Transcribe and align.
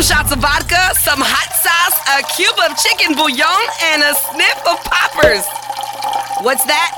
Two 0.00 0.06
shots 0.06 0.32
of 0.32 0.38
vodka, 0.38 0.96
some 0.96 1.20
hot 1.20 1.52
sauce, 1.60 2.00
a 2.16 2.24
cube 2.32 2.56
of 2.64 2.72
chicken 2.80 3.12
bouillon, 3.12 3.68
and 3.92 4.00
a 4.00 4.16
sniff 4.16 4.56
of 4.64 4.80
poppers. 4.88 5.44
What's 6.40 6.64
that? 6.64 6.96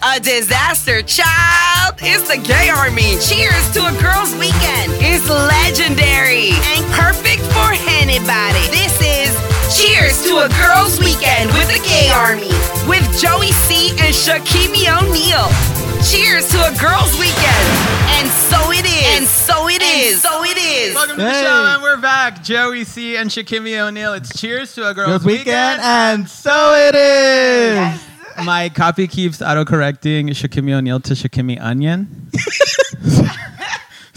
A 0.00 0.16
disaster, 0.16 1.04
child. 1.04 2.00
It's 2.00 2.24
the 2.32 2.40
gay 2.40 2.72
army. 2.72 3.20
Cheers 3.20 3.68
to 3.76 3.84
a 3.84 3.92
girl's 4.00 4.32
weekend. 4.40 4.96
It's 4.96 5.28
legendary 5.28 6.56
and 6.72 6.88
perfect 6.96 7.44
for 7.52 7.76
anybody. 8.00 8.64
This 8.72 8.96
is 9.04 9.36
Cheers 9.76 10.24
to 10.24 10.40
a 10.40 10.48
girl's 10.56 10.96
weekend 11.00 11.52
with 11.52 11.68
the 11.68 11.84
gay 11.84 12.08
army 12.16 12.48
with 12.88 13.04
Joey 13.20 13.52
C 13.68 13.90
and 14.00 14.14
Shakimi 14.16 14.88
O'Neal. 14.88 15.75
Cheers 16.10 16.48
to 16.50 16.58
a 16.58 16.70
girl's 16.78 17.18
weekend. 17.18 17.66
And 18.14 18.28
so 18.28 18.70
it 18.70 18.84
is. 18.86 19.18
And 19.18 19.26
so 19.26 19.68
it 19.68 19.82
is. 19.82 20.22
So 20.22 20.44
it 20.44 20.56
is. 20.56 20.94
Welcome 20.94 21.16
to 21.16 21.22
the 21.22 21.42
show, 21.42 21.64
and 21.74 21.82
we're 21.82 21.96
back. 21.96 22.44
Joey 22.44 22.84
C 22.84 23.16
and 23.16 23.28
Shakimi 23.28 23.76
O'Neal. 23.76 24.12
It's 24.12 24.38
Cheers 24.38 24.72
to 24.76 24.88
a 24.88 24.94
Girls, 24.94 25.08
Girls 25.08 25.24
Weekend, 25.24 25.80
and 25.82 26.30
so 26.30 26.74
it 26.76 26.94
is. 26.94 28.00
My 28.44 28.68
copy 28.68 29.08
keeps 29.08 29.42
auto-correcting 29.42 30.28
Shakimi 30.28 30.74
O'Neal 30.74 31.00
to 31.00 31.14
Shakimi 31.14 31.60
Onion. 31.60 32.30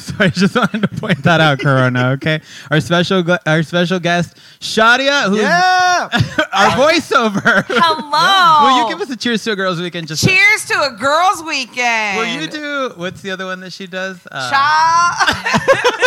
so 0.18 0.26
I 0.26 0.30
just 0.30 0.56
wanted 0.56 0.82
to 0.82 0.88
point 0.88 1.24
that 1.24 1.40
out, 1.42 1.60
Corona. 1.60 2.10
Okay, 2.12 2.42
our 2.72 2.80
special 2.82 3.22
gu- 3.24 3.38
our 3.46 3.64
special 3.64 4.00
guest 4.00 4.38
Shadia, 4.60 5.30
who's 5.30 5.40
Yeah. 5.42 6.10
our 6.54 6.70
voiceover. 6.78 7.64
Hello. 7.68 8.64
Will 8.66 8.84
you 8.84 8.90
give 8.94 9.02
us 9.02 9.10
a 9.14 9.18
Cheers 9.18 9.44
to 9.44 9.52
a 9.52 9.56
Girls 9.56 9.80
Weekend? 9.80 10.08
Just 10.08 10.28
Cheers 10.28 10.66
to 10.68 10.74
a 10.84 10.92
girls' 10.98 11.44
weekend. 11.44 12.18
Will 12.18 12.42
you 12.42 12.48
do? 12.48 12.94
What's 12.96 13.22
the 13.22 13.32
other 13.32 13.46
one 13.46 13.60
that 13.62 13.74
she 13.74 13.88
does? 13.88 14.20
Uh, 14.32 14.50
Cha. 14.50 16.06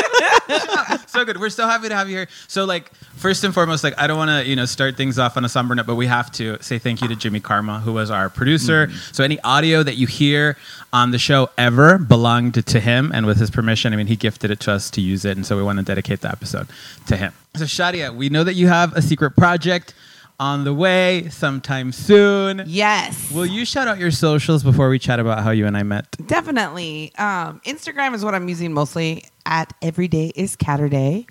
So 1.07 1.25
good. 1.25 1.39
We're 1.39 1.51
so 1.51 1.67
happy 1.67 1.89
to 1.89 1.95
have 1.95 2.09
you 2.09 2.17
here. 2.17 2.29
So, 2.49 2.65
like, 2.65 2.93
first 3.17 3.45
and 3.45 3.55
foremost, 3.55 3.85
like, 3.85 3.99
I 3.99 4.07
don't 4.07 4.17
want 4.17 4.31
to, 4.31 4.49
you 4.49 4.57
know, 4.57 4.65
start 4.65 4.97
things 4.97 5.19
off 5.19 5.37
on 5.37 5.45
a 5.45 5.49
somber 5.49 5.75
note, 5.75 5.87
but 5.87 5.97
we 5.97 6.07
have 6.07 6.31
to 6.33 6.63
say 6.63 6.79
thank 6.79 7.01
you 7.01 7.09
to 7.09 7.17
Jimmy 7.17 7.41
Karma, 7.41 7.81
who 7.81 7.93
was 7.93 8.11
our 8.11 8.29
producer. 8.29 8.87
Mm-hmm. 8.87 9.13
So, 9.13 9.25
any 9.25 9.41
audio 9.41 9.83
that 9.83 9.97
you 9.97 10.07
hear 10.07 10.57
on 10.93 11.11
the 11.11 11.19
show 11.19 11.51
ever 11.57 11.99
belonged 11.99 12.67
to 12.67 12.81
him, 12.81 13.13
and 13.15 13.27
with 13.27 13.39
his 13.39 13.51
permission, 13.51 13.93
I 13.93 13.97
mean, 13.97 14.07
he 14.07 14.17
gifted 14.17 14.51
it 14.51 14.61
to 14.61 14.73
us 14.73 14.91
to 14.91 15.01
use 15.01 15.25
it, 15.25 15.37
and 15.37 15.47
so 15.47 15.57
we 15.57 15.63
want 15.63 15.79
to 15.79 15.85
dedicate 15.85 16.21
the 16.21 16.31
episode 16.31 16.69
to 17.07 17.17
him. 17.17 17.33
So, 17.57 17.65
Shadia, 17.65 18.15
we 18.15 18.29
know 18.29 18.45
that 18.45 18.55
you 18.55 18.69
have 18.69 18.97
a 18.97 19.03
secret 19.03 19.37
project 19.37 19.95
on 20.41 20.65
the 20.65 20.75
way 20.75 21.29
sometime 21.31 21.93
soon. 21.93 22.63
yes. 22.67 23.31
Will 23.33 23.47
you 23.47 23.65
shout 23.65 23.87
out 23.89 23.99
your 23.99 24.11
socials 24.11 24.63
before 24.63 24.89
we 24.89 24.99
chat 24.99 25.21
about 25.21 25.43
how 25.45 25.51
you 25.51 25.67
and 25.67 25.77
I 25.77 25.83
met? 25.83 26.17
Definitely. 26.27 27.13
Um, 27.17 27.61
Instagram 27.65 28.15
is 28.15 28.25
what 28.25 28.35
I'm 28.35 28.49
using 28.49 28.73
mostly. 28.73 29.25
At 29.47 29.73
Everyday 29.83 30.33
is 30.37 30.57
Catterday 30.57 31.27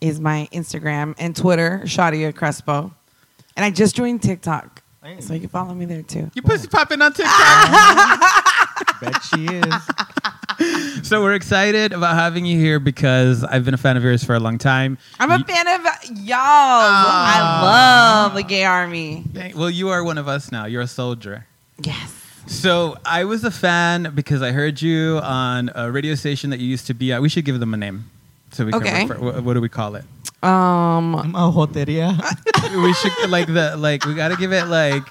is 0.00 0.20
my 0.20 0.48
Instagram 0.52 1.14
and 1.18 1.34
Twitter, 1.34 1.80
Shadia 1.84 2.34
Crespo. 2.34 2.92
And 3.56 3.64
I 3.64 3.70
just 3.70 3.96
joined 3.96 4.22
TikTok. 4.22 4.82
So 5.20 5.34
you 5.34 5.40
can 5.40 5.48
follow 5.48 5.72
me 5.72 5.84
there 5.84 6.02
too. 6.02 6.30
You 6.34 6.42
pussy 6.42 6.66
popping 6.66 7.00
on 7.00 7.12
TikTok. 7.14 9.00
Bet 9.00 9.22
she 9.22 9.46
is. 9.46 9.74
So 11.02 11.22
we're 11.22 11.34
excited 11.34 11.92
about 11.92 12.16
having 12.16 12.44
you 12.46 12.58
here 12.58 12.80
because 12.80 13.44
I've 13.44 13.64
been 13.64 13.74
a 13.74 13.78
fan 13.78 13.96
of 13.96 14.02
yours 14.02 14.24
for 14.24 14.34
a 14.34 14.40
long 14.40 14.58
time. 14.58 14.98
I'm 15.20 15.30
a 15.30 15.38
fan 15.44 15.68
of 15.68 15.82
y'all. 16.26 16.36
I 16.36 17.60
love 17.62 18.34
the 18.34 18.42
gay 18.42 18.64
army. 18.64 19.24
Well, 19.54 19.70
you 19.70 19.90
are 19.90 20.02
one 20.02 20.18
of 20.18 20.26
us 20.26 20.50
now. 20.50 20.64
You're 20.66 20.82
a 20.82 20.86
soldier. 20.88 21.46
Yes. 21.82 22.12
So 22.48 22.96
I 23.04 23.24
was 23.24 23.44
a 23.44 23.50
fan 23.50 24.12
because 24.14 24.42
I 24.42 24.52
heard 24.52 24.80
you 24.82 25.18
on 25.22 25.70
a 25.74 25.90
radio 25.92 26.14
station 26.16 26.50
that 26.50 26.58
you 26.60 26.66
used 26.66 26.86
to 26.88 26.94
be 26.94 27.12
at. 27.12 27.20
We 27.22 27.28
should 27.28 27.44
give 27.44 27.60
them 27.60 27.74
a 27.74 27.76
name. 27.76 28.10
So 28.52 28.64
we 28.64 28.72
Okay. 28.74 29.06
can. 29.06 29.20
What, 29.20 29.42
what 29.44 29.54
do 29.54 29.60
we 29.60 29.68
call 29.68 29.94
it? 29.96 30.04
Um, 30.42 31.14
A 31.34 31.50
hoteria. 31.50 32.16
we 32.82 32.92
should 32.94 33.30
like 33.30 33.46
the 33.46 33.76
like. 33.76 34.04
We 34.04 34.14
got 34.14 34.28
to 34.28 34.36
give 34.36 34.52
it 34.52 34.66
like. 34.66 35.02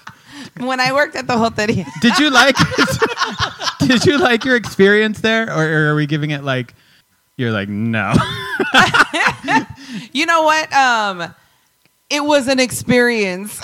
When 0.57 0.79
I 0.79 0.91
worked 0.93 1.15
at 1.15 1.27
the 1.27 1.33
hoteria, 1.33 1.85
Did 2.01 2.17
you 2.19 2.29
like? 2.29 2.55
it? 2.59 2.99
Did 3.87 4.05
you 4.05 4.17
like 4.17 4.45
your 4.45 4.55
experience 4.55 5.21
there, 5.21 5.49
or, 5.49 5.89
are 5.91 5.95
we 5.95 6.05
giving 6.05 6.31
it 6.31 6.43
like? 6.43 6.73
You're 7.37 7.51
like 7.51 7.67
no. 7.69 8.13
you 10.13 10.25
know 10.25 10.43
what? 10.43 10.71
Um, 10.73 11.33
it 12.09 12.23
was 12.23 12.47
an 12.47 12.59
experience. 12.59 13.59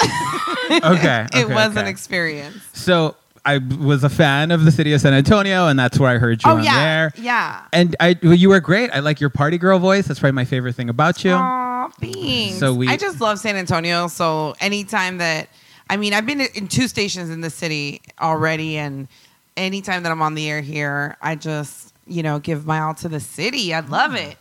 okay. 0.69 1.28
it 1.34 1.45
okay, 1.45 1.45
was 1.45 1.75
an 1.78 1.88
experience. 1.88 2.62
So 2.74 3.16
I 3.45 3.59
was 3.59 4.03
a 4.03 4.09
fan 4.09 4.51
of 4.51 4.66
the 4.66 4.72
city 4.72 4.94
of 4.94 5.01
San 5.01 5.13
Antonio, 5.13 5.68
and 5.68 5.79
that's 5.79 5.97
where 6.00 6.09
I 6.09 6.18
heard 6.18 6.44
you 6.44 6.51
Oh 6.51 6.57
on 6.57 6.63
yeah, 6.63 6.75
there. 6.84 7.13
yeah. 7.18 7.66
And 7.72 7.95
I, 8.00 8.18
well, 8.22 8.34
you 8.34 8.50
were 8.50 8.59
great. 8.59 8.90
I 8.91 9.00
like 9.00 9.19
your 9.22 9.29
party 9.29 9.57
girl 9.57 9.79
voice. 9.79 10.07
That's 10.07 10.19
probably 10.19 10.34
my 10.35 10.45
favorite 10.45 10.75
thing 10.75 10.90
about 10.90 11.24
you. 11.24 11.31
Aw, 11.34 11.88
thanks. 12.00 12.57
So 12.59 12.74
we- 12.74 12.88
I 12.90 12.97
just 12.97 13.22
love 13.22 13.40
San 13.40 13.56
Antonio. 13.56 14.07
So 14.07 14.56
anytime 14.59 15.18
that, 15.19 15.47
I 15.91 15.97
mean, 15.97 16.13
I've 16.13 16.25
been 16.25 16.40
in 16.40 16.69
two 16.69 16.88
stations 16.88 17.29
in 17.29 17.41
the 17.41 17.50
city 17.50 18.02
already, 18.22 18.78
and 18.78 19.09
anytime 19.57 20.03
that 20.03 20.12
I'm 20.13 20.22
on 20.22 20.35
the 20.35 20.50
air 20.50 20.62
here, 20.62 21.18
I 21.22 21.35
just, 21.35 21.94
you 22.07 22.24
know, 22.24 22.40
give 22.40 22.66
my 22.66 22.79
all 22.79 22.94
to 22.96 23.09
the 23.09 23.19
city. 23.19 23.74
I 23.74 23.81
love 23.81 24.16
it. 24.16 24.38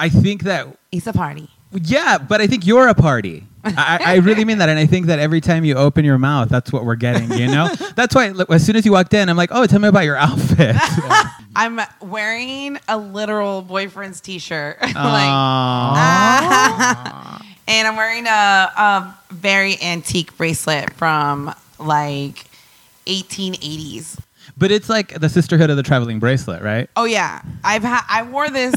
I 0.00 0.08
think 0.08 0.44
that, 0.44 0.68
It's 0.90 1.06
a 1.06 1.12
party. 1.12 1.50
yeah, 1.70 2.16
but 2.16 2.40
I 2.40 2.46
think 2.46 2.66
you're 2.66 2.88
a 2.88 2.94
party. 2.94 3.44
I, 3.62 4.00
I 4.02 4.14
really 4.16 4.46
mean 4.46 4.56
that, 4.56 4.70
and 4.70 4.78
I 4.78 4.86
think 4.86 5.04
that 5.08 5.18
every 5.18 5.42
time 5.42 5.66
you 5.66 5.74
open 5.74 6.02
your 6.02 6.16
mouth, 6.16 6.48
that's 6.48 6.72
what 6.72 6.86
we're 6.86 6.94
getting. 6.94 7.30
You 7.30 7.48
know, 7.48 7.68
that's 7.94 8.14
why 8.14 8.32
as 8.48 8.64
soon 8.64 8.76
as 8.76 8.86
you 8.86 8.92
walked 8.92 9.12
in, 9.12 9.28
I'm 9.28 9.36
like, 9.36 9.50
oh, 9.52 9.66
tell 9.66 9.80
me 9.80 9.88
about 9.88 10.04
your 10.04 10.16
outfit. 10.16 10.76
I'm 11.54 11.78
wearing 12.00 12.78
a 12.88 12.96
literal 12.96 13.60
boyfriend's 13.60 14.22
t-shirt, 14.22 14.78
like. 14.94 14.94
And 17.70 17.86
I'm 17.86 17.94
wearing 17.96 18.26
a, 18.26 18.30
a 18.30 19.18
very 19.30 19.80
antique 19.80 20.36
bracelet 20.36 20.92
from 20.94 21.54
like 21.78 22.44
1880s. 23.06 24.18
but 24.58 24.72
it's 24.72 24.88
like 24.88 25.18
the 25.20 25.28
sisterhood 25.28 25.70
of 25.70 25.76
the 25.76 25.82
traveling 25.84 26.18
bracelet, 26.18 26.62
right? 26.62 26.90
Oh 26.96 27.04
yeah, 27.04 27.40
I've 27.62 27.84
ha- 27.84 28.04
I 28.10 28.24
wore 28.24 28.50
this 28.50 28.74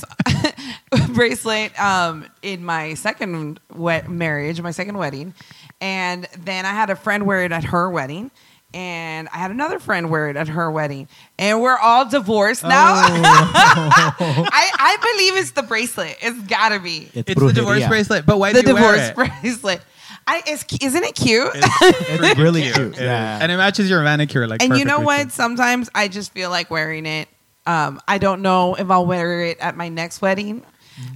bracelet 1.16 1.78
um, 1.82 2.28
in 2.44 2.64
my 2.64 2.94
second 2.94 3.60
wet 3.74 4.10
marriage, 4.10 4.62
my 4.62 4.72
second 4.72 4.98
wedding, 4.98 5.34
and 5.82 6.28
then 6.38 6.66
I 6.66 6.72
had 6.72 6.92
a 6.92 6.96
friend 6.96 7.26
wear 7.26 7.44
it 7.44 7.52
at 7.52 7.64
her 7.66 7.90
wedding, 7.90 8.30
and 8.74 9.28
I 9.34 9.38
had 9.38 9.52
another 9.52 9.80
friend 9.80 10.10
wear 10.10 10.30
it 10.30 10.36
at 10.36 10.48
her 10.48 10.72
wedding, 10.72 11.08
and 11.38 11.62
we're 11.62 11.78
all 11.78 12.08
divorced 12.10 12.64
now. 12.64 12.94
I 12.96 14.72
I 14.78 14.98
believe 15.18 15.38
it's 15.42 15.52
the 15.52 15.64
bracelet. 15.64 16.18
It's 16.22 16.40
gotta 16.48 16.80
be 16.80 17.10
It's, 17.14 17.30
It's 17.30 17.40
the 17.42 17.54
divorce 17.54 17.88
bracelet. 17.88 18.26
But 18.26 18.40
why 18.40 18.54
the 18.54 18.62
do 18.64 18.70
you 18.70 18.74
wear 18.76 18.94
divorce 18.96 19.10
it? 19.10 19.16
bracelet. 19.42 19.82
I 20.26 20.42
it's, 20.48 20.66
isn't 20.82 21.04
it 21.04 21.16
cute? 21.16 21.50
It's 21.54 22.40
really 22.40 22.62
cute. 22.64 22.78
It 22.78 22.94
is. 22.94 23.00
Yeah. 23.02 23.40
And 23.42 23.52
it 23.52 23.58
matches 23.58 23.90
your 23.90 24.02
manicure 24.04 24.48
like. 24.48 24.64
and 24.64 24.78
you 24.78 24.86
know 24.86 25.02
what? 25.02 25.24
too. 25.26 25.30
Sometimes 25.32 25.90
I 25.94 26.08
just 26.08 26.32
feel 26.32 26.50
like 26.50 26.72
wearing 26.72 27.06
it. 27.06 27.28
Um, 27.66 28.02
I 28.08 28.18
don't 28.18 28.42
know 28.42 28.76
if 28.76 28.90
I'll 28.90 29.06
wear 29.06 29.44
it 29.44 29.60
at 29.60 29.76
my 29.78 29.90
next 29.90 30.22
wedding. 30.22 30.64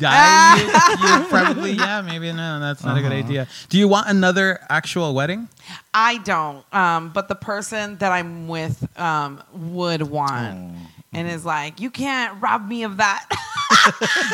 I, 0.02 0.58
you, 1.00 1.24
you 1.24 1.30
probably 1.30 1.72
yeah 1.74 2.02
maybe 2.02 2.32
no 2.32 2.60
that's 2.60 2.84
not 2.84 2.98
a 2.98 3.02
good 3.02 3.12
Uh-huh. 3.12 3.20
idea. 3.26 3.48
Do 3.70 3.78
you 3.78 3.88
want 3.88 4.08
another 4.10 4.60
actual 4.70 5.14
wedding? 5.14 5.48
I 5.94 6.18
don't. 6.20 6.64
Um, 6.74 7.10
but 7.10 7.28
the 7.28 7.36
person 7.36 7.98
that 7.98 8.12
I'm 8.12 8.48
with 8.48 8.88
um, 9.00 9.44
would 9.54 10.02
want, 10.04 10.74
and 11.14 11.28
is 11.28 11.44
like, 11.46 11.80
you 11.80 11.90
can't 11.90 12.42
rob 12.42 12.68
me 12.68 12.84
of 12.84 12.98
that. 12.98 13.26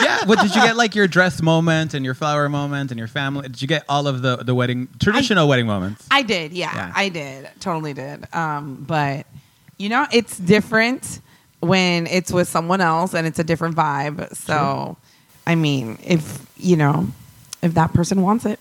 Yeah. 0.02 0.26
What 0.26 0.40
did 0.40 0.54
you 0.56 0.62
get 0.62 0.76
like 0.78 0.94
your 0.96 1.08
dress 1.08 1.42
moment 1.42 1.94
and 1.94 2.04
your 2.06 2.14
flower 2.14 2.50
moment 2.50 2.92
and 2.92 2.98
your 3.00 3.08
family? 3.08 3.44
Did 3.44 3.62
you 3.62 3.68
get 3.68 3.84
all 3.90 4.08
of 4.08 4.22
the 4.22 4.38
the 4.38 4.54
wedding 4.56 4.88
traditional 5.00 5.48
wedding 5.48 5.66
moments? 5.68 6.08
I 6.12 6.22
did. 6.24 6.54
Yeah, 6.54 6.74
Yeah. 6.74 6.94
I 6.96 7.10
did. 7.10 7.50
Totally 7.60 7.94
did. 7.94 8.32
Um, 8.34 8.84
but 8.88 9.26
you 9.78 9.90
know, 9.90 10.06
it's 10.12 10.38
different 10.38 11.20
when 11.62 12.08
it's 12.08 12.32
with 12.32 12.48
someone 12.48 12.80
else, 12.82 13.14
and 13.16 13.26
it's 13.28 13.40
a 13.40 13.44
different 13.44 13.76
vibe. 13.76 14.36
So, 14.36 14.98
I 15.46 15.56
mean, 15.56 15.98
if 16.04 16.46
you 16.58 16.78
know, 16.78 17.08
if 17.62 17.74
that 17.76 17.94
person 17.94 18.22
wants 18.22 18.46
it. 18.46 18.60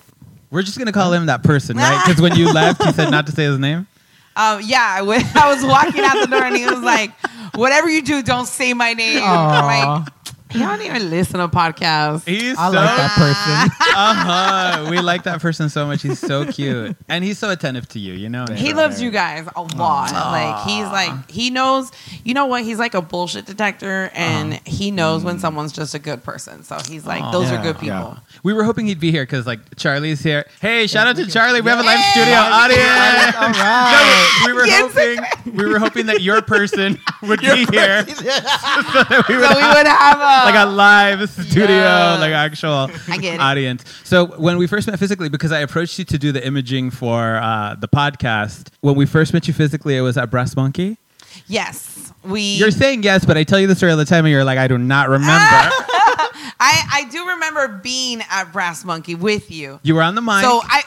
We're 0.51 0.63
just 0.63 0.79
gonna 0.79 0.93
call 0.93 1.13
him 1.13 1.27
that 1.27 1.43
person, 1.43 1.77
right? 1.77 2.03
Because 2.05 2.21
when 2.21 2.37
you 2.37 2.53
left, 2.53 2.83
he 2.83 2.93
said 2.93 3.11
not 3.11 3.27
to 3.27 3.33
say 3.33 3.45
his 3.45 3.59
name. 3.59 3.87
Um, 4.35 4.61
yeah, 4.65 4.99
I 5.01 5.33
I 5.35 5.55
was 5.55 5.65
walking 5.65 6.03
out 6.05 6.21
the 6.21 6.27
door 6.27 6.45
and 6.45 6.57
he 6.57 6.65
was 6.65 6.81
like, 6.81 7.13
"Whatever 7.55 7.91
you 7.91 8.03
do, 8.03 8.23
don't 8.23 8.47
say 8.47 8.73
my 8.73 8.95
name." 8.95 9.23
I'm 9.23 9.65
like, 9.65 10.09
"You 10.53 10.61
don't 10.61 10.81
even 10.83 11.11
listen 11.11 11.39
to 11.41 11.49
podcasts." 11.49 12.27
He's 12.27 12.57
I 12.57 12.71
so 12.71 12.77
like 12.77 12.97
that 12.97 13.11
person. 13.11 13.89
uh-huh. 13.97 14.91
We 14.91 15.01
like 15.01 15.25
that 15.25 15.41
person 15.43 15.69
so 15.69 15.87
much. 15.87 16.03
He's 16.03 16.19
so 16.19 16.47
cute, 16.47 16.97
and 17.09 17.23
he's 17.23 17.39
so 17.39 17.51
attentive 17.51 17.89
to 17.91 17.99
you. 17.99 18.15
You 18.15 18.31
know. 18.31 18.47
He 18.55 18.73
loves 18.73 19.03
you 19.03 19.11
guys 19.11 19.47
a 19.55 19.63
lot. 19.63 20.13
Like 20.13 20.67
he's 20.67 20.87
like 20.87 21.31
he 21.31 21.51
knows. 21.51 21.91
You 22.25 22.35
know 22.35 22.47
what? 22.47 22.63
He's 22.63 22.79
like 22.79 22.95
a 22.95 23.03
bullshit 23.03 23.47
detector, 23.47 24.11
and 24.15 24.55
he 24.67 24.91
knows 24.91 25.25
when 25.25 25.39
someone's 25.39 25.73
just 25.73 25.95
a 25.95 25.99
good 25.99 26.23
person. 26.23 26.63
So 26.63 26.79
he's 26.89 27.05
like, 27.07 27.33
those 27.33 27.51
Yeah, 27.51 27.61
are 27.61 27.63
good 27.63 27.75
people. 27.79 27.87
yeah. 27.89 28.17
We 28.43 28.53
were 28.53 28.65
hoping 28.65 28.87
he'd 28.87 29.01
be 29.01 29.11
here 29.11 29.23
because 29.25 29.47
like 29.47 29.61
Charlie's 29.77 30.23
here. 30.23 30.45
Hey, 30.61 30.87
shout 30.87 31.07
out 31.07 31.17
to 31.17 31.27
Charlie. 31.27 31.61
We 31.61 31.71
have 31.71 31.81
a 31.81 31.83
live 31.83 31.99
Yay! 31.99 32.11
studio 32.13 32.35
audience. 32.37 33.37
All 33.37 33.49
right. 33.49 34.39
No, 34.43 34.47
we 34.47 34.53
were 34.53 34.67
hoping 34.67 35.53
we 35.55 35.67
were 35.67 35.79
hoping 35.79 36.07
that 36.07 36.21
your 36.23 36.43
person 36.43 36.99
would 37.23 37.41
be 37.41 37.67
here. 37.71 38.05
so 38.07 38.15
that 38.25 39.25
we 39.29 39.37
would 39.37 39.45
So 39.47 39.55
we 39.57 39.61
have 39.61 39.77
would 39.77 39.87
have 39.87 40.19
a 40.19 40.45
like 40.47 40.67
a 40.67 40.71
live 40.71 41.29
studio, 41.31 41.69
Yes. 41.69 42.21
like 42.21 42.33
actual 42.33 42.91
I 43.09 43.19
get 43.19 43.35
it. 43.35 43.41
audience. 43.41 43.85
So 44.05 44.27
when 44.39 44.59
we 44.59 44.67
first 44.67 44.87
met 44.89 44.99
physically, 44.99 45.29
because 45.29 45.53
I 45.53 45.61
approached 45.61 45.99
you 45.99 46.05
to 46.07 46.19
do 46.19 46.33
the 46.33 46.45
imaging 46.47 46.91
for 46.91 47.37
uh, 47.37 47.75
the 47.79 47.89
podcast, 47.89 48.69
when 48.81 48.95
we 48.97 49.07
first 49.07 49.33
met 49.33 49.47
you 49.49 49.55
physically, 49.55 49.97
it 49.97 50.01
was 50.03 50.17
at 50.17 50.31
Brass 50.31 50.57
Monkey. 50.57 50.99
Yes. 51.47 52.13
We 52.25 52.41
You're 52.57 52.71
saying 52.71 53.03
yes, 53.03 53.25
but 53.25 53.37
I 53.37 53.45
tell 53.45 53.59
you 53.59 53.67
the 53.67 53.75
story 53.75 53.93
all 53.93 53.99
the 53.99 54.05
time, 54.05 54.25
and 54.25 54.33
you're 54.33 54.45
like, 54.45 54.59
I 54.59 54.69
do 54.69 54.79
not 54.79 55.09
remember. 55.09 55.31
I 55.35 56.83
I 56.93 57.09
do 57.11 57.27
remember 57.29 57.69
being 57.83 58.23
at 58.31 58.53
Brass 58.53 58.85
Monkey 58.85 59.15
with 59.15 59.51
you. 59.51 59.81
you 59.83 59.95
were 59.95 60.03
on 60.03 60.15
the 60.15 60.23
mic. 60.23 60.43
So 60.43 60.61
I 60.63 60.83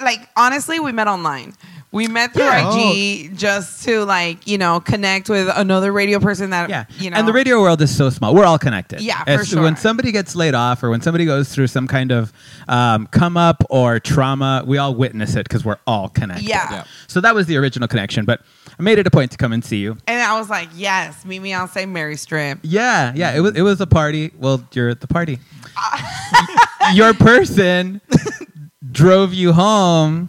like 0.00 0.28
honestly, 0.36 0.80
we 0.80 0.92
met 0.92 1.08
online. 1.08 1.54
We 1.92 2.06
met 2.06 2.32
through 2.32 2.44
Yeah. 2.44 2.70
IG 2.72 3.36
just 3.36 3.82
to 3.84 4.04
like 4.04 4.46
you 4.46 4.58
know 4.58 4.78
connect 4.78 5.28
with 5.28 5.48
another 5.54 5.90
radio 5.92 6.20
person 6.20 6.50
that 6.50 6.70
Yeah, 6.70 6.84
you 6.98 7.10
know. 7.10 7.16
and 7.16 7.26
the 7.26 7.32
radio 7.32 7.60
world 7.60 7.82
is 7.82 7.94
so 7.94 8.10
small. 8.10 8.32
We're 8.34 8.44
all 8.44 8.58
connected. 8.60 9.00
Yeah, 9.00 9.24
for 9.24 9.30
It's- 9.30 9.48
sure. 9.48 9.62
When 9.62 9.76
somebody 9.76 10.12
gets 10.12 10.36
laid 10.36 10.54
off, 10.54 10.82
or 10.84 10.90
when 10.90 11.00
somebody 11.00 11.24
goes 11.24 11.48
through 11.48 11.66
some 11.66 11.88
kind 11.88 12.12
of 12.12 12.32
um, 12.68 13.08
come 13.08 13.36
up 13.36 13.64
or 13.70 13.98
trauma, 13.98 14.62
we 14.64 14.78
all 14.78 14.94
witness 14.94 15.34
it 15.34 15.48
because 15.48 15.64
we're 15.64 15.78
all 15.86 16.08
connected. 16.08 16.48
Yeah. 16.48 16.68
Yeah. 16.70 16.84
So 17.08 17.20
that 17.22 17.34
was 17.34 17.46
the 17.46 17.56
original 17.56 17.88
connection. 17.88 18.24
But 18.24 18.42
I 18.78 18.82
made 18.82 18.98
it 19.00 19.06
a 19.08 19.10
point 19.10 19.32
to 19.32 19.36
come 19.36 19.52
and 19.52 19.64
see 19.64 19.78
you. 19.78 19.98
And 20.06 20.22
I 20.22 20.38
was 20.38 20.48
like, 20.48 20.68
yes, 20.76 21.24
meet 21.24 21.42
me 21.42 21.52
on 21.52 21.68
St. 21.68 21.90
Mary 21.90 22.16
Strip. 22.16 22.60
Yeah, 22.62 23.12
yeah. 23.16 23.32
It 23.34 23.40
was 23.40 23.54
it 23.56 23.62
was 23.62 23.80
a 23.80 23.86
party. 23.88 24.30
Well, 24.38 24.62
you're 24.72 24.90
at 24.90 25.00
the 25.00 25.08
party. 25.08 25.40
Your 26.94 27.14
person 27.14 28.00
drove 28.92 29.34
you 29.34 29.52
home 29.52 30.28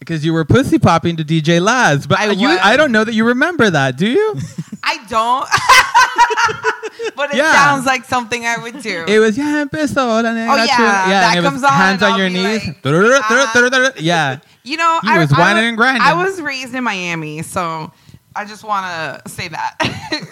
because 0.00 0.24
you 0.24 0.32
were 0.32 0.44
pussy 0.44 0.78
popping 0.80 1.16
to 1.16 1.24
DJ 1.24 1.60
Laz. 1.60 2.06
But 2.08 2.18
I, 2.18 2.32
you, 2.32 2.48
I 2.48 2.76
don't 2.76 2.90
know 2.90 3.04
that 3.04 3.14
you 3.14 3.24
remember 3.26 3.70
that. 3.70 3.96
Do 3.96 4.08
you? 4.10 4.34
I 4.82 4.96
don't. 5.08 5.46
but 7.16 7.30
it 7.32 7.36
Yeah. 7.36 7.52
sounds 7.52 7.86
like 7.86 8.04
something 8.04 8.44
I 8.46 8.56
would 8.58 8.82
do. 8.82 9.04
It 9.06 9.18
was 9.20 9.36
yeah, 9.38 9.62
empezó 9.64 10.22
la 10.22 10.32
negra 10.32 10.54
Oh, 10.54 10.64
yeah, 10.64 10.76
chula." 10.76 10.88
that 10.88 11.36
and 11.36 11.38
it 11.38 11.40
was 11.42 11.50
comes 11.50 11.64
on 11.64 11.70
hands 11.72 12.02
and 12.02 12.12
on 12.12 12.12
I'll 12.12 12.18
your 12.18 12.28
knees. 12.30 12.66
like, 12.66 12.76
ah. 12.84 13.92
yeah, 13.98 14.38
you 14.64 14.76
know, 14.76 15.00
You 15.02 15.10
I 15.10 15.18
was 15.18 15.32
I 15.32 15.38
whining 15.38 15.64
and 15.68 15.76
grinding. 15.76 16.02
I 16.02 16.12
was 16.24 16.40
raised 16.40 16.74
in 16.74 16.82
Miami, 16.84 17.42
so 17.42 17.92
I 18.36 18.44
just 18.44 18.62
want 18.62 18.86
to 19.24 19.28
say 19.28 19.48
that 19.48 19.74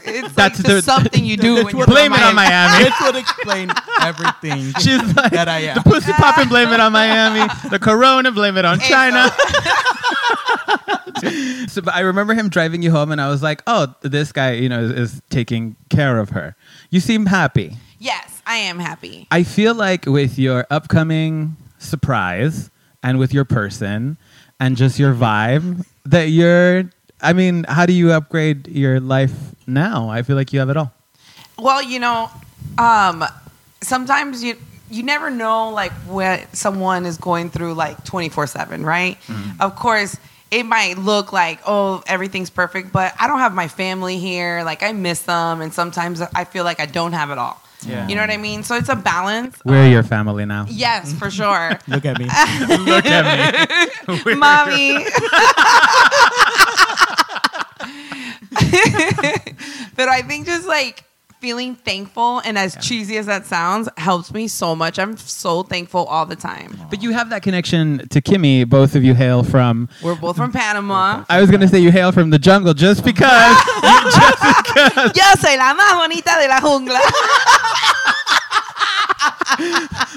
it's 0.05 0.33
That's 0.35 0.59
like 0.63 0.67
the- 0.67 0.83
something 0.83 1.25
you 1.25 1.37
do 1.37 1.55
when 1.65 1.77
you're 1.77 1.87
blame 1.87 2.13
it 2.13 2.21
on 2.23 2.35
Miami. 2.35 2.85
This 2.85 2.95
would 3.03 3.17
explain 3.17 3.71
everything 4.01 4.73
She's 4.81 5.17
like 5.17 5.33
that 5.33 5.49
I 5.49 5.61
am. 5.61 5.75
the 5.75 5.83
pussy 5.83 6.13
popping, 6.13 6.49
blame 6.49 6.69
it 6.69 6.79
on 6.81 6.93
Miami. 6.93 7.53
The 7.71 7.79
Corona, 7.81 8.31
blame 8.31 8.57
it 8.57 8.65
on 8.65 8.79
China. 8.81 9.29
so, 11.69 11.83
but 11.83 11.95
I 11.95 12.01
remember 12.01 12.35
him 12.35 12.49
driving 12.49 12.83
you 12.83 12.91
home, 12.91 13.11
and 13.11 13.21
I 13.21 13.29
was 13.29 13.43
like, 13.43 13.63
"Oh, 13.67 13.95
this 14.03 14.31
guy, 14.33 14.53
you 14.53 14.69
know, 14.69 14.81
is, 14.81 14.91
is 14.93 15.23
taking 15.31 15.77
care 15.91 16.19
of 16.19 16.31
her." 16.31 16.55
You 16.91 17.01
seem 17.01 17.27
happy. 17.27 17.77
Yes, 17.99 18.43
I 18.47 18.57
am 18.57 18.79
happy. 18.79 19.27
I 19.31 19.43
feel 19.43 19.75
like 19.75 20.07
with 20.07 20.39
your 20.39 20.67
upcoming 20.71 21.57
surprise 21.79 22.71
and 23.03 23.19
with 23.19 23.35
your 23.35 23.45
person 23.45 24.17
and 24.61 24.77
just 24.77 24.99
your 24.99 25.15
vibe, 25.15 25.85
that 26.05 26.25
you're. 26.29 26.91
I 27.21 27.33
mean, 27.33 27.65
how 27.65 27.87
do 27.87 27.93
you 27.93 28.13
upgrade 28.13 28.69
your 28.69 29.01
life 29.01 29.33
now? 29.67 30.09
I 30.09 30.23
feel 30.23 30.37
like 30.37 30.53
you 30.53 30.61
have 30.61 30.71
it 30.71 30.77
all. 30.77 30.93
Well, 31.59 31.83
you 31.83 31.99
know, 31.99 32.31
um, 32.79 33.25
sometimes 33.81 34.43
you 34.43 34.57
you 34.91 35.03
never 35.03 35.31
know 35.31 35.71
like 35.71 35.93
what 36.07 36.55
someone 36.57 37.05
is 37.05 37.19
going 37.19 37.51
through 37.51 37.75
like 37.75 38.05
24/7, 38.05 38.85
right? 38.85 39.21
Mm-hmm. 39.27 39.61
Of 39.61 39.77
course, 39.77 40.17
it 40.51 40.65
might 40.65 40.99
look 40.99 41.33
like 41.33 41.61
oh, 41.67 42.03
everything's 42.07 42.51
perfect, 42.51 42.93
but 42.93 43.13
I 43.21 43.27
don't 43.27 43.41
have 43.41 43.55
my 43.55 43.69
family 43.69 44.19
here. 44.19 44.63
Like 44.65 44.83
I 44.83 44.93
miss 44.93 45.23
them 45.23 45.61
and 45.61 45.75
sometimes 45.75 46.21
I 46.21 46.45
feel 46.45 46.65
like 46.65 46.81
I 46.81 46.87
don't 46.87 47.13
have 47.13 47.31
it 47.31 47.39
all. 47.39 47.61
Yeah. 47.87 48.09
You 48.09 48.17
know 48.17 48.23
what 48.23 48.31
I 48.31 48.37
mean? 48.39 48.63
So 48.65 48.75
it's 48.75 48.89
a 48.89 48.97
balance. 48.97 49.57
We're 49.65 49.89
your 49.89 50.03
family 50.03 50.45
now. 50.45 50.67
Yes, 50.69 51.13
for 51.13 51.31
sure. 51.31 51.79
Look 51.89 52.05
at 52.05 52.19
me. 52.19 52.25
Look 52.85 53.07
at 53.07 53.69
me. 54.25 54.35
Mommy. 54.35 55.05
but 59.97 60.09
I 60.09 60.23
think 60.23 60.47
just 60.47 60.67
like 60.67 61.05
feeling 61.41 61.77
thankful 61.77 62.41
and 62.41 62.59
as 62.59 62.77
cheesy 62.81 63.17
as 63.17 63.27
that 63.27 63.47
sounds 63.47 63.89
helps 63.97 64.33
me 64.33 64.49
so 64.49 64.75
much. 64.75 64.99
I'm 64.99 65.17
so 65.17 65.63
thankful 65.63 66.05
all 66.07 66.27
the 66.27 66.37
time. 66.37 66.77
But 66.91 67.03
you 67.03 67.13
have 67.13 67.31
that 67.31 67.43
connection 67.43 68.09
to 68.09 68.21
Kimmy. 68.21 68.69
Both 68.69 68.95
of 68.95 69.05
you 69.05 69.15
hail 69.15 69.43
from. 69.43 69.89
We're 70.03 70.17
both 70.17 70.37
from 70.37 70.53
Panama. 70.53 71.25
I 71.29 71.41
was 71.41 71.51
gonna 71.51 71.69
say 71.69 71.79
you 71.79 71.93
hail 71.93 72.13
from 72.13 72.31
the 72.31 72.39
jungle 72.39 72.75
just 72.75 73.05
because. 73.05 73.57
Yo 75.15 75.25
soy 75.39 75.57
la 75.57 75.75
más 75.75 75.95
bonita 75.95 76.39
de 76.41 76.49
la 76.49 76.61
jungla. 76.61 77.01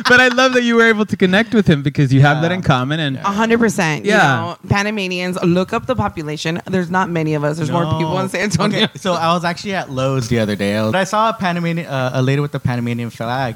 but 0.10 0.20
I 0.20 0.28
love 0.30 0.54
that 0.54 0.64
you 0.64 0.76
were 0.76 0.88
able 0.88 1.06
to 1.06 1.16
connect 1.18 1.54
with 1.54 1.68
him 1.68 1.82
because 1.84 2.12
you 2.14 2.22
have 2.22 2.42
that 2.42 2.52
in 2.52 2.62
common. 2.62 3.00
And 3.00 3.18
hundred 3.18 3.60
percent. 3.60 4.06
Yeah. 4.06 4.16
You 4.16 4.48
know, 4.52 4.58
Panamanians, 4.70 5.38
look 5.44 5.74
up 5.74 5.86
the 5.86 5.96
population. 5.96 6.62
There's 6.66 6.90
not 6.92 7.10
many 7.10 7.34
of 7.34 7.44
us. 7.44 7.58
There's 7.58 7.72
more 7.72 7.86
people 7.86 8.20
in 8.20 8.30
San 8.30 8.42
Antonio. 8.42 8.84
Okay, 8.84 8.98
so 8.98 9.14
I 9.14 9.34
was 9.34 9.44
actually 9.46 9.76
at 9.76 9.90
Lowe's 9.90 10.28
the 10.28 10.40
other 10.40 10.56
day. 10.56 10.76
I, 10.78 10.84
was- 10.86 10.94
I 10.96 11.04
saw 11.06 11.30
a 11.30 11.34
Panamanian, 11.34 11.88
uh, 11.88 12.12
a 12.14 12.22
lady 12.22 12.42
with 12.42 12.54
a 12.56 12.60
Panamanian 12.60 13.10
flag 13.10 13.56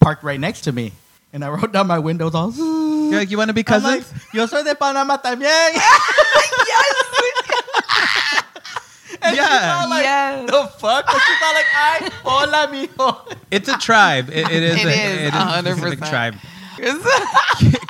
parked 0.00 0.22
right 0.24 0.40
next 0.40 0.62
to 0.62 0.72
me. 0.72 0.92
And 1.32 1.44
I 1.44 1.48
wrote 1.54 1.72
down 1.72 1.86
my 1.86 1.98
windows 1.98 2.34
all. 2.34 2.52
you're 2.54 3.20
like, 3.20 3.30
you 3.30 3.38
want 3.38 3.48
to 3.48 3.54
be 3.54 3.60
I'm 3.60 3.64
cousins? 3.64 4.12
like, 4.12 4.34
Yo 4.34 4.46
soy 4.46 4.62
de 4.64 4.74
Panamá 4.74 5.20
también. 5.22 5.72
And 9.24 9.36
she's 9.36 9.44
Yeah. 9.44 9.78
all 9.82 9.88
like, 9.88 10.02
Yes. 10.04 10.50
the 10.50 10.66
fuck? 10.78 11.04
And 11.08 11.20
she's 11.22 11.42
all 11.42 11.54
like, 11.54 11.66
ay, 11.76 12.10
hola, 12.24 12.68
mijo. 12.72 13.36
it's 13.50 13.68
a 13.68 13.78
tribe. 13.78 14.28
It, 14.30 14.50
it 14.50 14.62
is. 14.62 14.74
It 14.76 14.86
a, 14.86 14.90
is, 14.90 14.96
it 14.96 15.34
is 15.34 15.34
a 15.34 15.76
specific 15.76 15.98
tribe. 16.08 16.34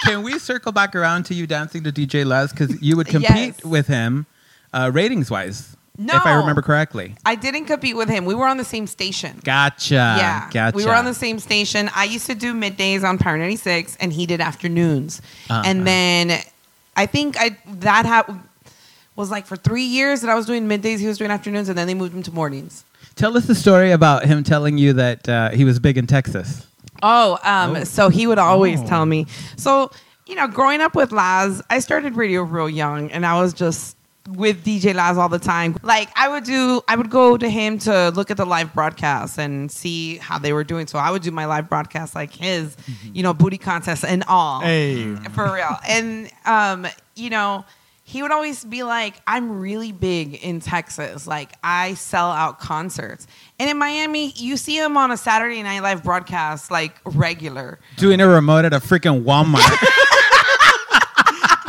Can 0.04 0.22
we 0.22 0.38
circle 0.38 0.72
back 0.72 0.94
around 0.94 1.24
to 1.26 1.34
you 1.34 1.46
dancing 1.46 1.82
to 1.84 1.92
DJ 1.92 2.26
Laz 2.26 2.50
because 2.52 2.80
you 2.82 2.96
would 2.96 3.06
compete 3.06 3.54
Yes. 3.56 3.64
with 3.64 3.86
him, 3.86 4.26
uh, 4.72 4.90
ratings 4.92 5.30
wise, 5.30 5.76
no. 5.96 6.14
if 6.16 6.26
I 6.26 6.34
remember 6.34 6.62
correctly. 6.62 7.14
I 7.24 7.34
didn't 7.34 7.66
compete 7.66 7.96
with 7.96 8.08
him. 8.08 8.24
We 8.24 8.34
were 8.34 8.46
on 8.46 8.56
the 8.56 8.64
same 8.64 8.86
station. 8.86 9.40
Gotcha. 9.44 9.94
yeah, 9.94 10.50
Gotcha. 10.52 10.76
we 10.76 10.84
were 10.84 10.94
on 10.94 11.04
the 11.04 11.14
same 11.14 11.38
station. 11.38 11.90
I 11.94 12.04
used 12.04 12.26
to 12.26 12.34
do 12.34 12.52
middays 12.54 13.04
on 13.04 13.18
Power 13.18 13.38
96, 13.38 13.96
and 14.00 14.12
he 14.12 14.26
did 14.26 14.40
afternoons. 14.40 15.22
Uh-huh. 15.48 15.62
And 15.64 15.86
then 15.86 16.40
I 16.96 17.06
think 17.06 17.36
I 17.38 17.56
that 17.80 18.04
ha- 18.06 18.26
was 19.16 19.30
like 19.30 19.46
for 19.46 19.56
three 19.56 19.84
years 19.84 20.20
that 20.22 20.30
I 20.30 20.34
was 20.34 20.46
doing 20.46 20.68
middays. 20.68 20.98
He 20.98 21.06
was 21.06 21.18
doing 21.18 21.30
afternoons, 21.30 21.68
and 21.68 21.76
then 21.76 21.86
they 21.86 21.94
moved 21.94 22.14
him 22.14 22.22
to 22.24 22.32
mornings. 22.32 22.84
Tell 23.14 23.36
us 23.36 23.46
the 23.46 23.54
story 23.54 23.90
about 23.92 24.24
him 24.24 24.42
telling 24.42 24.78
you 24.78 24.94
that 24.94 25.28
uh, 25.28 25.50
he 25.50 25.64
was 25.64 25.78
big 25.78 25.98
in 25.98 26.06
Texas. 26.06 26.66
Oh, 27.02 27.38
um, 27.42 27.76
Oh. 27.76 27.84
so 27.84 28.08
he 28.08 28.26
would 28.26 28.38
always 28.38 28.80
Oh. 28.80 28.86
tell 28.86 29.04
me. 29.06 29.26
So, 29.56 29.90
you 30.26 30.34
know, 30.34 30.46
growing 30.48 30.80
up 30.80 30.94
with 30.94 31.12
Laz, 31.12 31.60
I 31.68 31.80
started 31.80 32.16
radio 32.16 32.42
real 32.42 32.70
young 32.70 33.10
and 33.10 33.26
I 33.26 33.38
was 33.40 33.52
just 33.52 33.96
with 34.28 34.64
DJ 34.64 34.94
Laz 34.94 35.18
all 35.18 35.28
the 35.28 35.38
time. 35.40 35.76
Like 35.82 36.08
I 36.16 36.28
would 36.28 36.44
do 36.44 36.80
I 36.86 36.94
would 36.96 37.10
go 37.10 37.36
to 37.36 37.48
him 37.50 37.78
to 37.80 38.10
look 38.10 38.30
at 38.30 38.36
the 38.36 38.46
live 38.46 38.72
broadcasts 38.72 39.36
and 39.36 39.70
see 39.70 40.18
how 40.18 40.38
they 40.38 40.52
were 40.52 40.62
doing. 40.64 40.86
So 40.86 40.96
I 40.98 41.10
would 41.10 41.22
do 41.22 41.32
my 41.32 41.44
live 41.44 41.68
broadcast 41.68 42.14
like 42.14 42.32
his, 42.32 42.76
you 43.12 43.22
know, 43.24 43.34
booty 43.34 43.58
contest 43.58 44.04
and 44.04 44.22
all. 44.28 44.60
Hey. 44.60 45.16
For 45.34 45.52
real. 45.52 45.76
And 45.88 46.30
um, 46.46 46.86
you 47.16 47.30
know, 47.30 47.64
he 48.04 48.22
would 48.22 48.32
always 48.32 48.64
be 48.64 48.82
like, 48.82 49.14
I'm 49.26 49.60
really 49.60 49.92
big 49.92 50.34
in 50.34 50.60
Texas. 50.60 51.26
Like, 51.26 51.52
I 51.62 51.94
sell 51.94 52.30
out 52.30 52.58
concerts. 52.58 53.26
And 53.58 53.70
in 53.70 53.78
Miami, 53.78 54.32
you 54.36 54.56
see 54.56 54.76
him 54.76 54.96
on 54.96 55.10
a 55.10 55.16
Saturday 55.16 55.62
Night 55.62 55.82
Live 55.82 56.02
broadcast, 56.02 56.70
like, 56.70 56.98
regular. 57.04 57.78
Doing 57.96 58.20
a 58.20 58.26
remote 58.28 58.64
at 58.64 58.72
a 58.72 58.80
freaking 58.80 59.22
Walmart. 59.24 59.62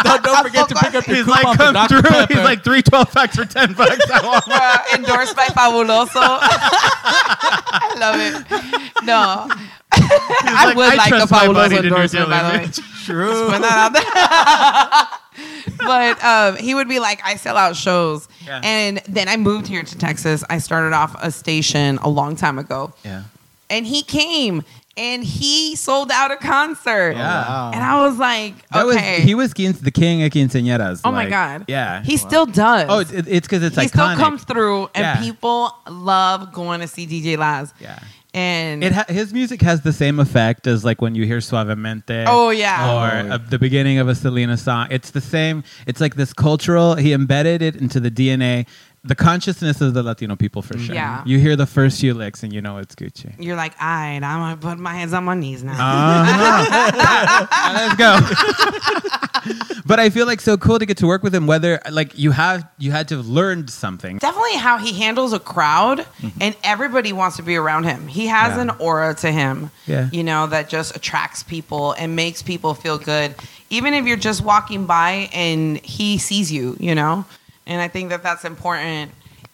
Don't, 0.03 0.21
don't 0.21 0.43
forget 0.43 0.67
to 0.67 0.75
pick 0.75 0.95
up 0.95 1.07
your 1.07 1.15
He's 1.15 1.25
coupon 1.25 1.43
like, 1.43 1.57
for 1.57 1.63
come 1.63 1.73
Dr. 1.73 2.01
through. 2.01 2.11
Pepper. 2.11 2.33
He's 2.33 2.43
like, 2.43 2.63
three 2.63 2.81
12 2.81 3.11
packs 3.11 3.35
for 3.37 3.45
10 3.45 3.73
bucks 3.73 4.11
at 4.11 4.21
Walmart. 4.21 4.41
Uh, 4.51 4.77
endorsed 4.95 5.35
by 5.35 5.45
Fabuloso. 5.45 6.09
I 6.21 7.95
love 7.97 8.19
it. 8.19 9.05
No. 9.05 9.47
I 9.93 10.65
like, 10.65 10.75
would 10.75 10.85
I 10.85 10.95
like 10.95 11.07
a 11.07 11.09
trust 11.09 11.31
my 11.31 11.47
body 11.47 11.75
Fabuloso 11.77 11.83
endorsement, 11.83 12.29
by 12.29 12.43
the 12.43 12.49
way. 12.49 12.57
damage. 12.57 12.79
True. 13.05 13.49
Put 13.49 13.61
that 13.61 13.77
out 13.79 15.09
there. 15.09 15.19
but 15.77 16.23
um, 16.23 16.55
he 16.57 16.75
would 16.75 16.87
be 16.87 16.99
like, 16.99 17.21
I 17.23 17.35
sell 17.35 17.57
out 17.57 17.75
shows. 17.75 18.27
Yeah. 18.45 18.61
And 18.63 18.97
then 19.07 19.27
I 19.27 19.37
moved 19.37 19.67
here 19.67 19.83
to 19.83 19.97
Texas. 19.97 20.43
I 20.49 20.57
started 20.59 20.93
off 20.93 21.15
a 21.21 21.31
station 21.31 21.97
a 21.99 22.09
long 22.09 22.35
time 22.35 22.59
ago. 22.59 22.93
Yeah. 23.03 23.23
And 23.69 23.85
he 23.87 24.03
came 24.03 24.63
and 24.95 25.23
he 25.23 25.75
sold 25.75 26.11
out 26.11 26.31
a 26.31 26.35
concert. 26.37 27.13
Yeah. 27.15 27.47
Wow. 27.47 27.71
And 27.73 27.83
I 27.83 28.05
was 28.05 28.17
like, 28.19 28.53
okay. 28.75 29.15
was, 29.17 29.23
he 29.23 29.33
was 29.35 29.53
the 29.53 29.91
king 29.91 30.21
of 30.23 30.31
quinceañeras. 30.31 31.01
oh 31.03 31.11
my 31.11 31.27
God. 31.27 31.65
Yeah. 31.67 32.03
He 32.03 32.17
still 32.17 32.45
does. 32.45 32.85
oh, 32.89 32.99
it's 32.99 33.47
because 33.47 33.63
it's 33.63 33.75
like 33.77 33.91
he 33.91 33.97
iconic. 33.97 34.13
still 34.13 34.23
comes 34.25 34.43
through 34.43 34.83
and 34.93 35.03
Yeah. 35.03 35.19
people 35.21 35.75
love 35.89 36.53
going 36.53 36.81
to 36.81 36.87
see 36.87 37.07
DJ 37.07 37.37
Laz. 37.37 37.73
Yeah. 37.79 37.99
And 38.35 38.83
It 38.83 38.91
ha- 38.93 39.05
his 39.07 39.31
music 39.31 39.61
has 39.61 39.81
the 39.81 39.93
same 39.93 40.19
effect 40.19 40.65
as 40.65 40.83
like 40.83 41.01
when 41.01 41.13
you 41.13 41.25
hear 41.25 41.37
Suavemente. 41.37 42.25
Oh, 42.27 42.49
yeah. 42.49 42.91
Or 42.91 43.27
Oh. 43.29 43.35
uh, 43.35 43.37
the 43.49 43.59
beginning 43.59 43.99
of 43.99 44.07
a 44.07 44.15
Selena 44.15 44.57
song. 44.57 44.87
It's 44.89 45.11
the 45.11 45.21
same. 45.21 45.63
It's 45.85 46.01
like 46.01 46.15
this 46.15 46.33
cultural. 46.33 46.95
He 46.95 47.13
embedded 47.13 47.61
it 47.61 47.75
into 47.75 47.99
the 47.99 48.09
DNA 48.09 48.65
the 49.05 49.15
consciousness 49.15 49.81
of 49.81 49.93
the 49.93 50.01
Latino 50.01 50.35
people 50.37 50.61
for 50.61 50.77
sure. 50.77 50.95
Yeah. 50.95 51.23
You 51.25 51.37
hear 51.37 51.55
the 51.57 51.65
first 51.65 51.99
few 51.99 52.13
licks 52.13 52.41
and 52.43 52.53
you 52.53 52.61
know 52.61 52.77
it's 52.77 52.95
Gucci. 52.95 53.33
You're 53.37 53.57
like, 53.57 53.73
all 53.81 53.87
right, 53.87 54.15
I'm 54.23 54.39
gonna 54.39 54.57
put 54.57 54.79
my 54.81 54.93
hands 54.93 55.11
on 55.13 55.25
my 55.25 55.35
knees 55.35 55.61
now. 55.63 55.73
Uh-huh. 55.73 57.47
Let's 57.73 57.95
go. 57.95 59.81
but 59.85 59.99
I 59.99 60.09
feel 60.09 60.25
like 60.25 60.39
so 60.41 60.55
cool 60.57 60.79
to 60.79 60.85
get 60.85 60.97
to 60.97 61.07
work 61.07 61.23
with 61.23 61.35
him. 61.35 61.47
Whether 61.47 61.81
like 61.91 62.17
you 62.17 62.31
have 62.31 62.67
you 62.77 62.91
had 62.91 63.07
to 63.09 63.17
have 63.17 63.27
learned 63.27 63.69
something. 63.69 64.17
Definitely 64.19 64.55
how 64.57 64.77
he 64.77 64.93
handles 64.93 65.33
a 65.33 65.39
crowd, 65.39 66.05
and 66.39 66.55
everybody 66.63 67.11
wants 67.13 67.35
to 67.37 67.43
be 67.43 67.55
around 67.55 67.83
him. 67.85 68.07
He 68.07 68.27
has 68.27 68.43
Mm-hmm. 68.53 68.67
Yeah. 68.67 68.73
an 68.75 68.81
aura 68.81 69.13
to 69.15 69.31
him, 69.31 69.71
Yeah. 69.87 70.09
you 70.11 70.23
know, 70.23 70.47
that 70.47 70.69
just 70.69 70.95
attracts 70.95 71.43
people 71.43 71.93
and 71.93 72.15
makes 72.15 72.41
people 72.43 72.73
feel 72.73 72.97
good. 72.97 73.33
Even 73.69 73.93
if 73.93 74.05
you're 74.05 74.17
just 74.17 74.43
walking 74.43 74.85
by 74.85 75.29
and 75.33 75.77
he 75.79 76.17
sees 76.19 76.51
you, 76.51 76.75
you 76.79 76.93
know, 76.93 77.25
and 77.67 77.81
I 77.81 77.87
think 77.87 78.09
that 78.09 78.23
that's 78.23 78.45
important. 78.45 79.11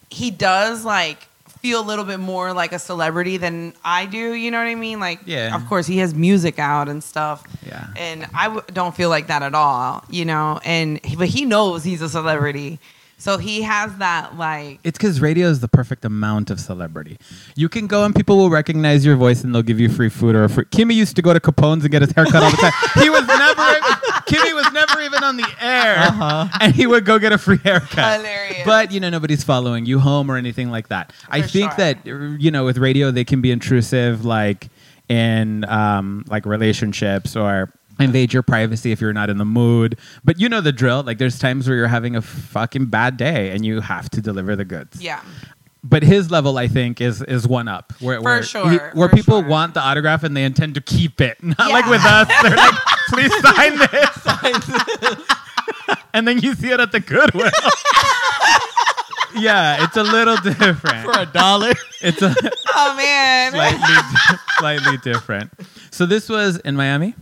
He 0.09 0.31
does 0.31 0.83
like 0.85 1.19
feel 1.59 1.81
a 1.81 1.85
little 1.85 2.05
bit 2.05 2.19
more 2.21 2.53
like 2.53 2.71
a 2.71 2.79
celebrity 2.79 3.35
than 3.37 3.73
I 3.83 4.05
do. 4.05 4.33
You 4.33 4.49
know 4.49 4.59
what 4.59 4.67
I 4.67 4.75
mean? 4.75 4.99
Like, 5.01 5.19
Yeah. 5.25 5.53
of 5.55 5.67
course, 5.67 5.85
he 5.85 5.97
has 5.97 6.15
music 6.15 6.57
out 6.57 6.87
and 6.87 7.03
stuff. 7.03 7.43
Yeah. 7.67 7.87
And 7.97 8.25
I 8.33 8.45
w- 8.45 8.63
don't 8.71 8.95
feel 8.95 9.09
like 9.09 9.27
that 9.27 9.43
at 9.43 9.53
all, 9.53 10.03
you 10.09 10.23
know. 10.25 10.59
And 10.63 11.01
but 11.17 11.27
he 11.27 11.43
knows 11.45 11.83
he's 11.83 12.01
a 12.01 12.07
celebrity, 12.07 12.79
so 13.17 13.37
he 13.37 13.63
has 13.63 13.93
that 13.97 14.37
like. 14.37 14.79
It's 14.85 14.97
because 14.97 15.19
radio 15.19 15.47
is 15.49 15.59
the 15.59 15.67
perfect 15.67 16.05
amount 16.05 16.49
of 16.49 16.61
celebrity. 16.61 17.17
You 17.57 17.67
can 17.67 17.87
go 17.87 18.05
and 18.05 18.15
people 18.15 18.37
will 18.37 18.49
recognize 18.49 19.05
your 19.05 19.17
voice 19.17 19.43
and 19.43 19.53
they'll 19.53 19.61
give 19.61 19.81
you 19.81 19.89
free 19.89 20.07
food 20.09 20.35
or 20.35 20.47
free. 20.47 20.63
Kimmy 20.65 20.93
used 20.95 21.17
to 21.17 21.21
go 21.21 21.33
to 21.33 21.41
Capone's 21.41 21.83
and 21.83 21.91
get 21.91 22.01
his 22.01 22.13
haircut 22.13 22.41
all 22.41 22.51
the 22.51 22.57
time. 22.57 22.71
he 23.03 23.09
was 23.09 23.27
never. 23.27 23.68
Kimmy 24.29 24.53
was 24.55 24.71
never 24.71 25.01
even 25.01 25.23
on 25.23 25.37
the 25.37 25.47
air, 25.59 26.49
and 26.61 26.73
he 26.73 26.87
would 26.87 27.05
go 27.05 27.19
get 27.19 27.31
a 27.31 27.37
free 27.37 27.57
haircut. 27.57 28.19
Hilarious. 28.19 28.65
But 28.65 28.91
you 28.91 28.99
know 28.99 29.09
nobody's 29.09 29.43
following 29.43 29.85
you 29.85 29.99
home 29.99 30.29
or 30.31 30.37
anything 30.37 30.69
like 30.69 30.89
that. 30.89 31.13
I 31.29 31.41
think 31.41 31.71
sure. 31.71 31.77
that 31.77 32.05
you 32.39 32.51
know 32.51 32.65
with 32.65 32.77
radio 32.77 33.11
they 33.11 33.25
can 33.25 33.41
be 33.41 33.51
intrusive, 33.51 34.25
like 34.25 34.69
in 35.07 35.65
um, 35.65 36.23
like 36.27 36.45
relationships 36.45 37.35
or 37.35 37.71
invade 37.99 38.31
your 38.31 38.43
privacy 38.43 38.91
if 38.91 39.01
you're 39.01 39.13
not 39.13 39.29
in 39.29 39.37
the 39.37 39.45
mood. 39.45 39.97
But 40.23 40.39
you 40.39 40.49
know 40.49 40.61
the 40.61 40.71
drill. 40.71 41.03
Like 41.03 41.17
there's 41.17 41.39
times 41.39 41.67
where 41.67 41.77
you're 41.77 41.87
having 41.87 42.15
a 42.15 42.21
fucking 42.21 42.85
bad 42.85 43.17
day 43.17 43.51
and 43.51 43.65
you 43.65 43.81
have 43.81 44.09
to 44.11 44.21
deliver 44.21 44.55
the 44.55 44.65
goods 44.65 45.01
Yeah. 45.01 45.21
But 45.83 46.03
his 46.03 46.29
level, 46.29 46.57
I 46.57 46.67
think, 46.67 46.99
is 47.01 47.21
is 47.21 47.47
one 47.47 47.67
up. 47.67 47.93
Where, 47.99 48.21
where 48.21 48.43
sure, 48.43 48.69
he- 48.69 48.77
where 48.93 49.09
for 49.09 49.15
people 49.15 49.41
sure. 49.41 49.49
want 49.49 49.73
the 49.73 49.81
autograph 49.81 50.23
and 50.23 50.35
they 50.35 50.43
intend 50.43 50.75
to 50.75 50.81
keep 50.81 51.21
it, 51.21 51.41
not 51.43 51.57
like 51.71 51.85
with 51.85 52.01
us. 52.03 52.27
They're 52.41 52.55
like, 52.55 52.75
please 53.09 53.41
sign 53.41 53.77
this, 53.79 55.17
and 56.13 56.27
then 56.27 56.39
you 56.39 56.53
see 56.55 56.69
it 56.71 56.79
at 56.79 56.91
the 56.91 56.99
Goodwill. 56.99 57.49
yeah, 59.35 59.83
it's 59.83 59.95
a 59.97 60.03
little 60.03 60.35
different. 60.37 61.05
for 61.05 61.19
a 61.19 61.25
dollar. 61.25 61.71
It's 62.01 62.21
a 62.21 62.33
Oh 62.75 62.95
man. 62.95 63.51
slightly 63.51 64.37
slightly 64.59 64.97
different. 64.97 65.51
So 65.91 66.05
this 66.05 66.29
was 66.29 66.57
in 66.57 66.75
Miami, 66.75 67.13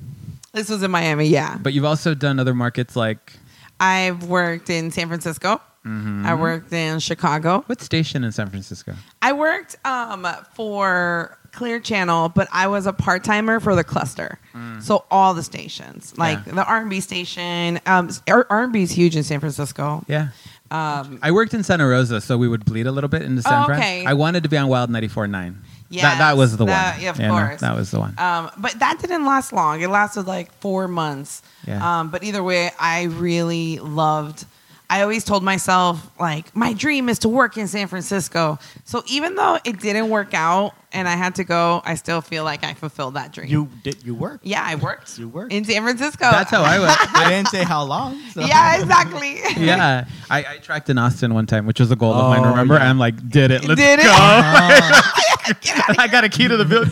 this 0.54 0.70
was 0.70 0.82
in 0.84 0.92
Miami. 0.92 1.28
Yeah. 1.28 1.58
but 1.62 1.74
you've 1.74 1.86
also 1.86 2.14
done 2.14 2.40
other 2.40 2.54
markets 2.54 2.96
like 2.96 3.34
I've 3.80 4.24
worked 4.24 4.70
in 4.70 4.90
San 4.92 5.08
Francisco. 5.08 5.62
Mm-hmm. 5.88 6.26
I 6.26 6.34
worked 6.36 6.74
in 6.74 7.00
Chicago. 7.00 7.64
what 7.68 7.82
station 7.82 8.24
in 8.24 8.32
San 8.32 8.50
Francisco? 8.50 8.94
I 9.22 9.32
worked 9.34 9.76
um, 9.86 10.28
for 10.54 11.38
Clear 11.52 11.80
Channel, 11.80 12.30
but 12.30 12.48
I 12.52 12.68
was 12.68 12.86
a 12.86 12.94
part 12.94 13.24
timer 13.24 13.60
for 13.60 13.76
the 13.76 13.84
cluster. 13.84 14.38
So 14.82 15.06
all 15.12 15.34
the 15.36 15.44
stations, 15.44 16.14
like 16.18 16.40
Mm. 16.40 16.48
Yeah. 16.48 16.54
the 16.56 16.66
R&B 16.66 17.00
station, 17.00 17.80
um, 17.86 18.10
R&B 18.28 18.82
is 18.82 18.92
huge 18.92 19.16
in 19.16 19.24
San 19.24 19.40
Francisco. 19.40 20.04
Yeah. 20.08 20.30
Um, 20.72 21.20
I 21.22 21.32
worked 21.32 21.54
in 21.54 21.64
Santa 21.64 21.88
Rosa, 21.88 22.20
so 22.22 22.38
we 22.38 22.48
would 22.48 22.66
bleed 22.66 22.88
a 22.88 22.92
little 22.92 23.08
bit 23.08 23.22
into 23.22 23.42
San 23.44 23.62
Oh, 23.64 23.66
Fran. 23.68 23.80
okay. 23.80 24.06
I 24.06 24.14
wanted 24.14 24.44
to 24.44 24.50
be 24.50 24.58
on 24.58 24.68
Wild 24.68 24.90
94.9. 24.90 25.32
that, 25.32 25.54
Yes, 25.90 26.18
that 26.18 26.36
was 26.38 26.58
the 26.58 26.66
that- 26.66 26.96
one. 26.96 27.04
yeah, 27.04 27.10
of 27.12 27.20
know, 27.20 27.30
course. 27.30 27.62
that 27.62 27.76
was 27.76 27.92
the 27.92 28.00
one. 28.00 28.14
Um, 28.18 28.50
but 28.58 28.78
that 28.80 29.00
didn't 29.00 29.24
last 29.26 29.54
long. 29.54 29.80
It 29.82 29.90
lasted 29.90 30.28
like 30.28 30.52
four 30.60 30.88
months. 30.90 31.42
Yeah. 31.66 32.00
Um, 32.00 32.10
but 32.10 32.24
either 32.24 32.44
way, 32.44 32.72
I 32.80 33.04
really 33.04 33.80
loved. 33.80 34.46
I 34.90 35.02
always 35.02 35.24
told 35.26 35.44
myself 35.44 36.10
like 36.20 36.56
my 36.56 36.72
dream 36.74 37.10
is 37.10 37.20
to 37.20 37.30
work 37.30 37.58
in 37.58 37.68
San 37.68 37.88
Francisco. 37.88 38.58
So 38.86 39.04
even 39.08 39.36
though 39.36 39.60
it 39.66 39.80
didn't 39.82 40.10
work 40.10 40.34
out 40.34 40.74
and 40.94 41.10
I 41.10 41.16
had 41.18 41.36
to 41.36 41.44
go, 41.44 41.82
I 41.84 41.96
still 41.96 42.22
feel 42.22 42.46
like 42.46 42.64
I 42.64 42.74
fulfilled 42.74 43.16
that 43.16 43.34
dream. 43.34 43.50
You 43.50 43.70
did 43.84 44.02
you 44.06 44.16
work? 44.16 44.40
yeah, 44.44 44.64
I 44.66 44.76
worked. 44.76 45.20
You 45.20 45.28
worked. 45.28 45.52
in 45.52 45.66
San 45.66 45.84
Francisco. 45.84 46.32
That's 46.32 46.50
how 46.52 46.62
I 46.64 46.80
went. 46.80 47.16
I 47.18 47.30
didn't 47.30 47.50
say 47.50 47.64
how 47.66 47.84
long. 47.84 48.18
so- 48.32 48.40
yeah, 48.46 48.80
exactly. 48.80 49.40
yeah, 49.66 50.06
I, 50.30 50.46
I 50.54 50.58
tracked 50.60 50.90
in 50.90 50.98
Austin 50.98 51.34
one 51.34 51.46
time, 51.48 51.66
which 51.66 51.82
was 51.82 51.92
a 51.92 51.96
goal 51.98 52.14
of 52.14 52.30
mine. 52.30 52.46
Oh, 52.46 52.50
Remember? 52.52 52.76
yeah. 52.76 52.90
I'm 52.90 52.98
like, 52.98 53.30
did 53.30 53.52
it? 53.52 53.66
Let's 53.66 53.82
Did 53.82 54.00
it? 54.00 54.04
go. 54.04 54.12
Uh, 55.50 55.94
I 55.98 56.10
got 56.12 56.26
a 56.26 56.30
key 56.30 56.46
to 56.50 56.58
the 56.58 56.66
building. 56.66 56.92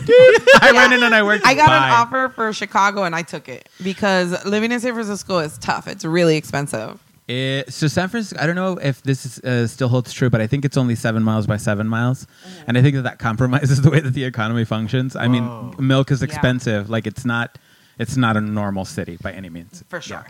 I 0.62 0.72
went 0.72 0.94
in 0.94 1.02
and 1.02 1.14
I 1.14 1.22
worked. 1.22 1.44
I 1.46 1.52
got 1.52 1.68
an 1.70 1.92
offer 1.92 2.32
for 2.34 2.54
Chicago 2.54 3.02
and 3.04 3.14
I 3.14 3.20
took 3.22 3.50
it 3.50 3.68
because 3.82 4.46
living 4.46 4.72
in 4.72 4.80
San 4.80 4.94
Francisco 4.94 5.38
is 5.40 5.58
tough. 5.58 5.86
It's 5.86 6.06
really 6.06 6.36
expensive. 6.38 6.98
It, 7.28 7.72
so 7.72 7.88
San 7.88 8.08
Francisco, 8.08 8.40
I 8.40 8.46
don't 8.46 8.54
know 8.54 8.74
if 8.80 9.02
this 9.02 9.26
is, 9.26 9.38
uh, 9.40 9.66
still 9.66 9.88
holds 9.88 10.12
true, 10.12 10.30
but 10.30 10.40
I 10.40 10.46
think 10.46 10.64
it's 10.64 10.76
only 10.76 10.94
seven 10.94 11.24
miles 11.24 11.46
by 11.46 11.56
seven 11.56 11.88
miles, 11.88 12.24
Mm. 12.26 12.64
and 12.68 12.78
I 12.78 12.82
think 12.82 12.94
that 12.94 13.02
that 13.02 13.18
compromises 13.18 13.82
the 13.82 13.90
way 13.90 13.98
that 14.00 14.14
the 14.14 14.22
economy 14.24 14.64
functions. 14.64 15.16
I 15.16 15.26
mean, 15.26 15.74
milk 15.78 16.10
is 16.12 16.20
Yeah. 16.20 16.26
expensive. 16.26 16.88
Like 16.88 17.04
it's 17.06 17.24
not, 17.24 17.58
it's 17.98 18.16
not 18.16 18.36
a 18.36 18.40
normal 18.40 18.84
city 18.84 19.18
by 19.20 19.32
any 19.32 19.48
means. 19.48 19.82
For 19.88 20.00
sure. 20.00 20.24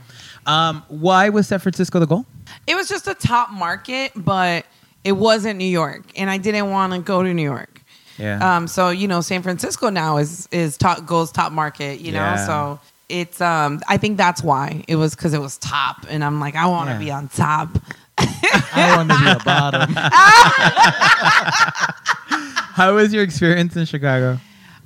Yeah. 0.46 0.68
Um, 0.68 0.84
why 0.88 1.28
was 1.28 1.46
San 1.48 1.58
Francisco 1.58 1.98
the 1.98 2.06
goal? 2.06 2.24
It 2.66 2.76
was 2.76 2.88
just 2.88 3.06
a 3.08 3.14
top 3.14 3.50
market, 3.50 4.12
but 4.16 4.64
it 5.04 5.12
wasn't 5.12 5.58
New 5.58 5.64
York, 5.68 6.04
and 6.16 6.30
I 6.30 6.38
didn't 6.38 6.70
want 6.70 6.94
to 6.94 6.98
go 7.00 7.22
to 7.22 7.34
New 7.34 7.42
York. 7.42 7.82
Yeah. 8.18 8.56
Um, 8.56 8.66
so 8.66 8.88
you 8.88 9.06
know, 9.06 9.20
San 9.20 9.42
Francisco 9.42 9.90
now 9.90 10.16
is 10.16 10.48
is 10.50 10.78
top 10.78 11.04
goes 11.04 11.30
top 11.30 11.52
market. 11.52 12.00
You 12.00 12.12
know, 12.12 12.20
Yeah. 12.20 12.46
so 12.46 12.80
it's 13.08 13.40
um, 13.40 13.80
I 13.88 13.96
think 13.96 14.16
that's 14.16 14.42
why 14.42 14.84
it 14.88 14.96
was 14.96 15.14
because 15.14 15.32
it 15.34 15.40
was 15.40 15.58
top, 15.58 16.04
and 16.08 16.24
I'm 16.24 16.40
like, 16.40 16.54
I 16.56 16.66
want 16.66 16.88
to 16.88 16.94
Yeah. 16.94 16.98
be 16.98 17.10
on 17.10 17.28
top. 17.28 17.78
I 18.18 18.94
want 18.96 19.10
to 19.10 19.18
be 19.18 19.30
a 19.30 19.38
bottom. 19.44 19.92
How 22.76 22.94
was 22.94 23.12
your 23.12 23.22
experience 23.22 23.76
in 23.76 23.84
Chicago? 23.86 24.38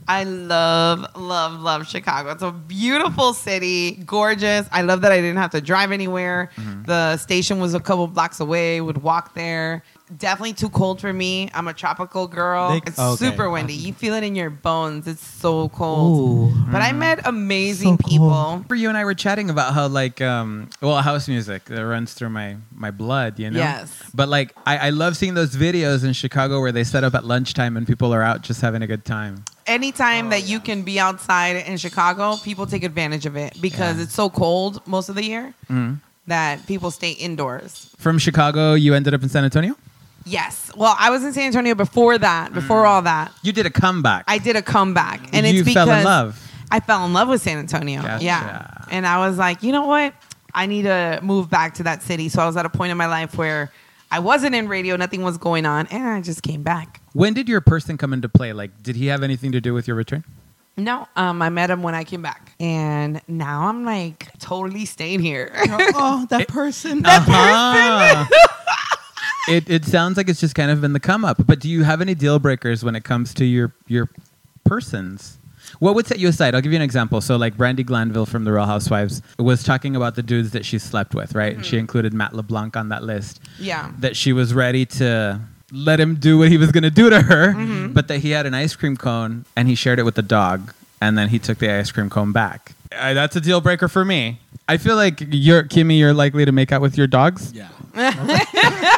I 0.09 0.25
love, 0.25 1.07
love, 1.17 1.61
love 1.61 1.87
Chicago. 1.89 2.31
It's 2.33 2.43
a 2.43 2.51
beautiful 2.51 3.33
city, 3.33 3.93
gorgeous. 4.07 4.69
I 4.73 4.83
love 4.83 5.03
that 5.03 5.13
I 5.13 5.17
didn't 5.17 5.37
have 5.37 5.51
to 5.53 5.61
drive 5.61 5.93
anywhere. 5.93 6.51
Mm-hmm. 6.57 6.85
The 6.85 7.17
station 7.17 7.61
was 7.61 7.75
a 7.75 7.81
couple 7.81 8.07
blocks 8.09 8.41
away, 8.41 8.81
would 8.81 8.99
walk 9.03 9.35
there. 9.35 9.85
Definitely 10.17 10.55
too 10.55 10.71
cold 10.71 11.01
for 11.01 11.13
me. 11.13 11.49
I'm 11.55 11.69
a 11.69 11.73
tropical 11.75 12.27
girl. 12.27 12.71
They- 12.73 12.83
it's 12.87 12.99
okay. 12.99 13.17
super 13.31 13.49
windy. 13.49 13.75
You 13.75 13.93
feel 13.93 14.15
it 14.15 14.25
in 14.25 14.35
your 14.35 14.51
bones. 14.51 15.07
It's 15.07 15.25
so 15.25 15.69
cold. 15.69 16.53
Ooh. 16.53 16.55
But 16.73 16.83
I 16.83 16.93
met 16.93 17.27
amazing 17.27 17.97
So 17.99 18.09
people. 18.09 18.29
Remember 18.29 18.75
you 18.75 18.89
and 18.89 18.99
I 18.99 19.05
were 19.05 19.15
chatting 19.15 19.51
about 19.51 19.73
how 19.75 19.87
like 19.87 20.21
um 20.21 20.69
well 20.81 21.01
house 21.01 21.29
music 21.29 21.65
that 21.67 21.87
runs 21.87 22.13
through 22.15 22.31
my 22.31 22.57
my 22.75 22.91
blood, 22.91 23.39
you 23.39 23.51
know. 23.51 23.59
Yes. 23.59 23.93
But 24.13 24.29
like 24.29 24.55
I, 24.67 24.89
I 24.89 24.91
love 24.91 25.17
seeing 25.17 25.35
those 25.35 25.55
videos 25.57 26.05
in 26.05 26.13
Chicago 26.13 26.61
where 26.61 26.73
they 26.73 26.85
set 26.85 27.05
up 27.05 27.15
at 27.15 27.25
lunchtime 27.25 27.77
and 27.77 27.87
people 27.87 28.13
are 28.13 28.23
out 28.23 28.43
just 28.43 28.61
having 28.63 28.83
a 28.83 28.87
good 28.89 29.05
time. 29.05 29.45
Anytime 29.67 30.27
Oh, 30.27 30.31
that 30.31 30.49
you 30.49 30.59
can 30.59 30.83
be 30.83 30.99
outside 30.99 31.55
in 31.57 31.77
Chicago, 31.77 32.37
people 32.43 32.67
take 32.67 32.83
advantage 32.83 33.27
of 33.27 33.37
it 33.37 33.57
because 33.61 33.99
Yeah. 33.99 34.03
it's 34.05 34.15
so 34.15 34.29
cold 34.29 34.81
most 34.87 35.09
of 35.09 35.15
the 35.15 35.25
year 35.25 35.55
Mhm. 35.71 36.01
that 36.27 36.67
people 36.67 36.91
stay 36.91 37.13
indoors. 37.13 37.91
From 37.99 38.19
Chicago, 38.19 38.75
you 38.75 38.95
ended 38.95 39.15
up 39.15 39.23
in 39.23 39.29
San 39.29 39.45
Antonio. 39.45 39.77
Yes. 40.25 40.71
Well, 40.77 40.95
I 40.99 41.11
was 41.11 41.25
in 41.25 41.33
San 41.33 41.45
Antonio 41.47 41.75
before 41.75 42.19
that, 42.19 42.53
before 42.53 42.87
all 42.87 43.03
that. 43.03 43.33
You 43.43 43.53
did 43.53 43.67
a 43.67 43.71
comeback. 43.71 44.25
I 44.29 44.39
did 44.39 44.57
a 44.57 44.63
comeback, 44.63 45.21
and 45.33 45.47
you 45.47 45.61
it's 45.61 45.69
because 45.69 45.89
fell 45.89 45.99
in 45.99 46.05
love. 46.05 46.51
I 46.71 46.81
fell 46.81 47.05
in 47.05 47.13
love 47.13 47.29
with 47.29 47.43
San 47.43 47.59
Antonio. 47.59 48.03
Gotcha. 48.03 48.25
Yeah, 48.25 48.71
and 48.91 49.07
I 49.07 49.27
was 49.27 49.39
like, 49.39 49.63
you 49.63 49.73
know 49.73 49.87
what? 49.87 50.15
I 50.55 50.67
need 50.67 50.83
to 50.83 51.21
move 51.23 51.49
back 51.49 51.75
to 51.75 51.85
that 51.85 52.03
city. 52.03 52.29
So 52.29 52.43
I 52.43 52.47
was 52.47 52.57
at 52.57 52.67
a 52.67 52.71
point 52.71 52.91
in 52.93 52.99
my 52.99 53.07
life 53.07 53.37
where 53.37 53.73
I 54.11 54.19
wasn't 54.19 54.55
in 54.55 54.69
radio, 54.69 54.97
nothing 54.97 55.23
was 55.23 55.39
going 55.39 55.67
on, 55.67 55.87
and 55.89 56.07
I 56.07 56.21
just 56.21 56.43
came 56.43 56.63
back. 56.63 57.01
When 57.13 57.33
did 57.35 57.49
your 57.49 57.61
person 57.61 57.97
come 57.97 58.13
into 58.13 58.29
play? 58.29 58.53
Like, 58.53 58.83
did 58.83 58.97
he 58.97 59.07
have 59.07 59.23
anything 59.23 59.53
to 59.53 59.61
do 59.61 59.73
with 59.75 59.87
your 59.87 59.97
return? 59.97 60.25
No, 60.77 61.07
um, 61.17 61.43
I 61.43 61.51
met 61.51 61.71
him 61.71 61.83
when 61.83 61.95
I 61.95 62.05
came 62.05 62.23
back, 62.23 62.55
and 62.59 63.21
now 63.29 63.67
I'm 63.67 63.85
like 63.85 64.29
totally 64.39 64.85
staying 64.85 65.21
here. 65.21 65.51
oh, 65.55 66.27
that 66.31 66.49
person. 66.49 67.05
Uh-huh. 67.05 68.27
it 69.49 69.69
it 69.71 69.85
sounds 69.85 70.17
like 70.17 70.29
it's 70.29 70.41
just 70.41 70.55
kind 70.55 70.71
of 70.71 70.81
been 70.81 70.93
the 70.93 71.01
come 71.01 71.25
up. 71.25 71.45
But 71.47 71.61
do 71.61 71.69
you 71.69 71.83
have 71.85 72.01
any 72.01 72.15
deal 72.15 72.39
breakers 72.39 72.85
when 72.85 72.95
it 72.97 73.05
comes 73.05 73.35
to 73.35 73.45
your 73.45 73.73
your 73.87 74.09
persons? 74.65 75.39
What 75.79 75.95
would 75.95 76.07
set 76.07 76.19
you 76.19 76.29
aside? 76.29 76.55
I'll 76.55 76.61
give 76.61 76.73
you 76.73 76.77
an 76.77 76.83
example. 76.83 77.21
So, 77.21 77.37
like 77.37 77.57
Brandi 77.57 77.85
Glanville 77.87 78.27
from 78.27 78.45
The 78.45 78.53
Real 78.53 78.67
Housewives 78.67 79.23
was 79.39 79.63
talking 79.63 79.95
about 79.95 80.17
the 80.17 80.23
dudes 80.23 80.51
that 80.51 80.65
she 80.65 80.79
slept 80.79 81.15
with, 81.15 81.35
right? 81.35 81.55
And 81.55 81.65
she 81.65 81.79
included 81.79 82.13
Matt 82.13 82.35
LeBlanc 82.35 82.77
on 82.77 82.89
that 82.89 83.05
list. 83.05 83.41
yeah. 83.59 83.93
That 83.99 84.17
she 84.17 84.33
was 84.33 84.53
ready 84.53 84.85
to 84.87 85.41
let 85.71 86.01
him 86.01 86.17
do 86.17 86.39
what 86.39 86.49
he 86.49 86.57
was 86.57 86.73
going 86.73 86.83
to 86.83 86.91
do 86.91 87.09
to 87.11 87.21
her, 87.23 87.89
but 87.89 88.09
that 88.09 88.19
he 88.19 88.31
had 88.33 88.47
an 88.47 88.55
ice 88.55 88.75
cream 88.75 88.97
cone 88.97 89.45
and 89.55 89.69
he 89.69 89.77
shared 89.77 90.01
it 90.01 90.03
with 90.03 90.17
the 90.17 90.23
dog, 90.23 90.75
and 91.01 91.17
then 91.17 91.29
he 91.29 91.39
took 91.39 91.59
the 91.59 91.71
ice 91.71 91.93
cream 91.93 92.11
cone 92.11 92.33
back. 92.33 92.73
Uh, 92.93 93.15
that's 93.15 93.37
a 93.37 93.41
deal 93.41 93.61
breaker 93.61 93.87
for 93.87 94.05
me. 94.05 94.41
I 94.69 94.77
feel 94.77 94.97
like 94.97 95.21
you're 95.31 95.63
Kimmy. 95.63 95.99
You're 96.01 96.15
likely 96.15 96.45
to 96.45 96.51
make 96.53 96.73
out 96.73 96.81
with 96.81 96.99
your 96.99 97.07
dogs. 97.07 97.53
Yeah. 97.53 97.69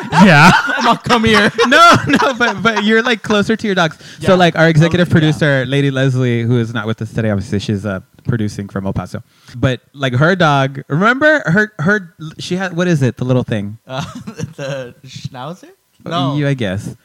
yeah. 0.25 0.51
Gonna 0.83 0.99
come 0.99 1.25
here. 1.25 1.51
no, 1.67 1.97
no, 2.07 2.35
but 2.35 2.63
but 2.63 2.85
you're 2.85 3.03
like 3.03 3.23
closer 3.23 3.57
to 3.57 3.67
your 3.67 3.75
dogs. 3.75 3.99
So 4.21 4.35
like 4.37 4.57
our 4.57 4.69
executive 4.69 5.09
Totally, 5.09 5.27
yeah. 5.29 5.33
producer, 5.33 5.67
Lady 5.67 5.91
Leslie, 5.91 6.43
who 6.43 6.59
is 6.59 6.73
not 6.75 6.87
with 6.87 7.01
us 7.03 7.13
today, 7.13 7.31
obviously 7.31 7.59
she's 7.59 7.87
uh, 7.87 8.01
producing 8.25 8.69
from 8.69 8.87
El 8.87 8.93
Paso. 8.93 9.23
But 9.57 9.81
like 9.93 10.15
her 10.15 10.35
dog, 10.35 10.83
remember 10.89 11.43
her 11.47 11.73
her 11.79 12.15
she 12.39 12.57
had 12.57 12.77
what 12.77 12.89
is 12.89 13.03
it? 13.03 13.17
The 13.17 13.25
little 13.25 13.45
thing. 13.45 13.79
Uh, 13.87 14.03
the 14.57 14.95
schnauzer? 15.05 15.71
No. 16.05 16.37
You, 16.37 16.49
I 16.49 16.55
guess. 16.55 16.97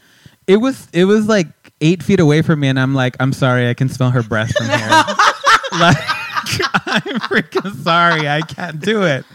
It 0.47 0.57
was 0.57 0.87
it 0.93 1.05
was 1.05 1.27
like 1.27 1.47
eight 1.81 2.01
feet 2.01 2.19
away 2.19 2.41
from 2.41 2.61
me, 2.61 2.67
and 2.69 2.79
I'm 2.79 2.95
like, 2.95 3.15
I'm 3.19 3.33
sorry, 3.33 3.69
I 3.69 3.73
can 3.73 3.89
smell 3.89 4.11
her 4.11 4.23
breath 4.23 4.55
from 4.55 4.67
here. 4.67 4.77
like, 5.79 5.97
I'm 6.87 7.19
freaking 7.27 7.75
sorry, 7.83 8.27
I 8.27 8.41
can't 8.41 8.79
do 8.79 9.03
it. 9.03 9.25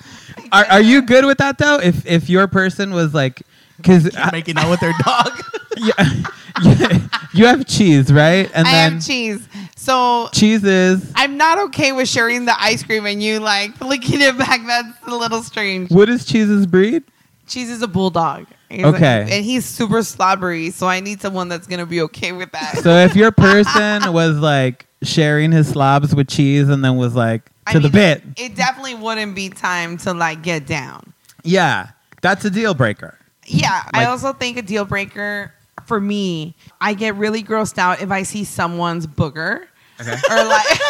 Are 0.50 0.64
are 0.64 0.80
you 0.80 1.02
good 1.02 1.24
with 1.24 1.38
that 1.38 1.58
though? 1.58 1.78
If 1.78 2.06
if 2.06 2.28
your 2.30 2.46
person 2.46 2.92
was 2.92 3.14
like, 3.14 3.42
because 3.82 4.10
making 4.32 4.56
out 4.58 4.70
with 4.70 4.80
their 4.80 4.94
dog. 5.04 5.32
yeah, 5.76 7.06
you 7.34 7.46
have 7.46 7.66
cheese, 7.66 8.12
right? 8.12 8.50
And 8.54 8.66
I 8.66 8.72
then 8.72 8.92
have 8.94 9.04
cheese. 9.04 9.48
So 9.76 10.28
cheese 10.32 10.62
is 10.64 11.10
I'm 11.16 11.36
not 11.36 11.58
okay 11.58 11.92
with 11.92 12.08
sharing 12.08 12.44
the 12.44 12.54
ice 12.60 12.82
cream 12.82 13.04
and 13.06 13.22
you 13.22 13.40
like 13.40 13.74
flicking 13.78 14.20
it 14.20 14.38
back. 14.38 14.60
That's 14.66 15.06
a 15.06 15.16
little 15.16 15.42
strange. 15.42 15.90
what 15.90 16.08
is 16.08 16.24
cheese's 16.24 16.66
breed? 16.66 17.02
Cheese 17.48 17.70
is 17.70 17.82
a 17.82 17.88
bulldog. 17.88 18.46
He's 18.70 18.84
Okay. 18.84 19.26
and 19.30 19.44
he's 19.44 19.66
super 19.66 20.02
slobbery, 20.02 20.70
so 20.70 20.86
I 20.86 21.00
need 21.00 21.20
someone 21.20 21.48
that's 21.48 21.66
gonna 21.66 21.84
be 21.84 22.00
okay 22.02 22.32
with 22.32 22.52
that. 22.52 22.78
So 22.78 22.96
if 22.98 23.14
your 23.16 23.30
person 23.32 24.12
was 24.12 24.36
like 24.38 24.86
sharing 25.02 25.52
his 25.52 25.68
slobs 25.68 26.14
with 26.14 26.28
cheese 26.28 26.68
and 26.68 26.84
then 26.84 26.96
was 26.96 27.14
like 27.14 27.50
I 27.66 27.72
to 27.72 27.80
the 27.80 27.88
mean, 27.88 27.92
bit, 27.92 28.22
It 28.36 28.54
definitely 28.54 28.94
wouldn't 28.94 29.34
be 29.34 29.48
time 29.50 29.96
to 29.98 30.14
like 30.14 30.42
get 30.42 30.66
down. 30.66 31.12
yeah, 31.44 31.90
that's 32.22 32.44
a 32.44 32.50
deal 32.50 32.72
breaker. 32.72 33.18
Yeah, 33.52 33.82
I 33.92 34.06
also 34.06 34.32
think 34.32 34.56
a 34.56 34.62
deal 34.62 34.84
breaker 34.84 35.52
for 35.86 36.00
me, 36.00 36.54
I 36.80 36.94
get 36.94 37.16
really 37.16 37.42
grossed 37.42 37.78
out 37.78 38.00
if 38.00 38.10
I 38.10 38.22
see 38.22 38.44
someone's 38.44 39.06
booger. 39.06 39.66
Okay. 40.00 40.10
Or 40.10 40.44
like 40.44 40.66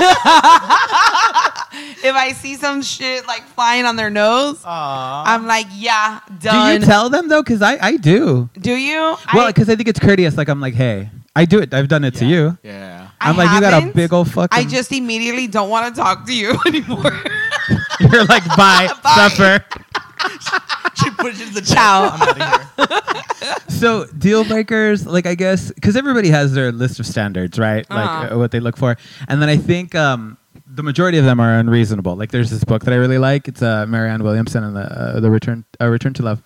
if 2.04 2.14
I 2.14 2.32
see 2.34 2.54
some 2.56 2.82
shit 2.82 3.26
like 3.26 3.42
flying 3.42 3.84
on 3.84 3.96
their 3.96 4.10
nose, 4.10 4.62
Aww. 4.62 5.22
I'm 5.26 5.46
like, 5.46 5.66
yeah, 5.72 6.20
done. 6.40 6.76
Do 6.76 6.80
you 6.80 6.86
tell 6.86 7.10
them 7.10 7.28
though? 7.28 7.42
Because 7.42 7.62
I 7.62 7.78
I 7.80 7.96
do. 7.96 8.48
Do 8.58 8.72
you? 8.74 9.16
Well, 9.34 9.48
because 9.48 9.68
I 9.68 9.76
think 9.76 9.88
it's 9.88 10.00
courteous. 10.00 10.36
Like 10.36 10.48
I'm 10.48 10.60
like, 10.60 10.74
hey, 10.74 11.10
I 11.34 11.44
do 11.44 11.58
it. 11.60 11.74
I've 11.74 11.88
done 11.88 12.04
it 12.04 12.14
to 12.16 12.26
you. 12.26 12.56
Yeah. 12.62 13.08
I 13.20 13.30
I'm 13.30 13.36
like, 13.36 13.50
you 13.52 13.60
got 13.60 13.82
a 13.82 13.86
big 13.92 14.12
old 14.12 14.30
fucking. 14.30 14.56
I 14.56 14.64
just 14.64 14.92
immediately 14.92 15.46
don't 15.46 15.68
want 15.68 15.94
to 15.94 16.00
talk 16.00 16.26
to 16.26 16.34
you 16.34 16.56
anymore. 16.66 17.12
You're 18.00 18.24
like, 18.24 18.44
bye, 18.56 18.88
Bye. 19.02 19.28
suffer. 19.28 19.64
she 21.02 21.10
pushes 21.10 21.52
the 21.54 21.60
Ciao. 21.62 22.10
I'm 22.12 22.22
out 22.22 22.30
of 22.30 22.88
here. 22.88 22.98
So 23.68 24.06
deal 24.06 24.44
breakers, 24.44 25.04
like 25.06 25.26
I 25.26 25.34
guess, 25.34 25.72
because 25.72 25.96
everybody 25.96 26.28
has 26.28 26.52
their 26.54 26.70
list 26.70 27.00
of 27.00 27.06
standards, 27.06 27.58
right? 27.58 27.84
Like 27.90 28.08
Uh-huh. 28.08 28.34
uh, 28.34 28.38
what 28.38 28.52
they 28.52 28.60
look 28.60 28.76
for, 28.76 28.96
and 29.26 29.42
then 29.42 29.48
I 29.48 29.56
think 29.56 29.96
um, 29.96 30.38
the 30.66 30.84
majority 30.84 31.18
of 31.18 31.24
them 31.24 31.40
are 31.40 31.58
unreasonable. 31.58 32.14
Like 32.14 32.30
there's 32.30 32.50
this 32.50 32.62
book 32.62 32.84
that 32.84 32.92
I 32.92 32.96
really 32.96 33.18
like. 33.18 33.48
It's 33.48 33.60
uh, 33.60 33.86
Marianne 33.86 34.22
Williamson 34.22 34.62
and 34.62 34.76
the 34.76 34.82
uh, 34.82 35.18
the 35.20 35.30
Return 35.30 35.64
uh, 35.80 35.88
Return 35.88 36.14
to 36.14 36.22
Love, 36.22 36.40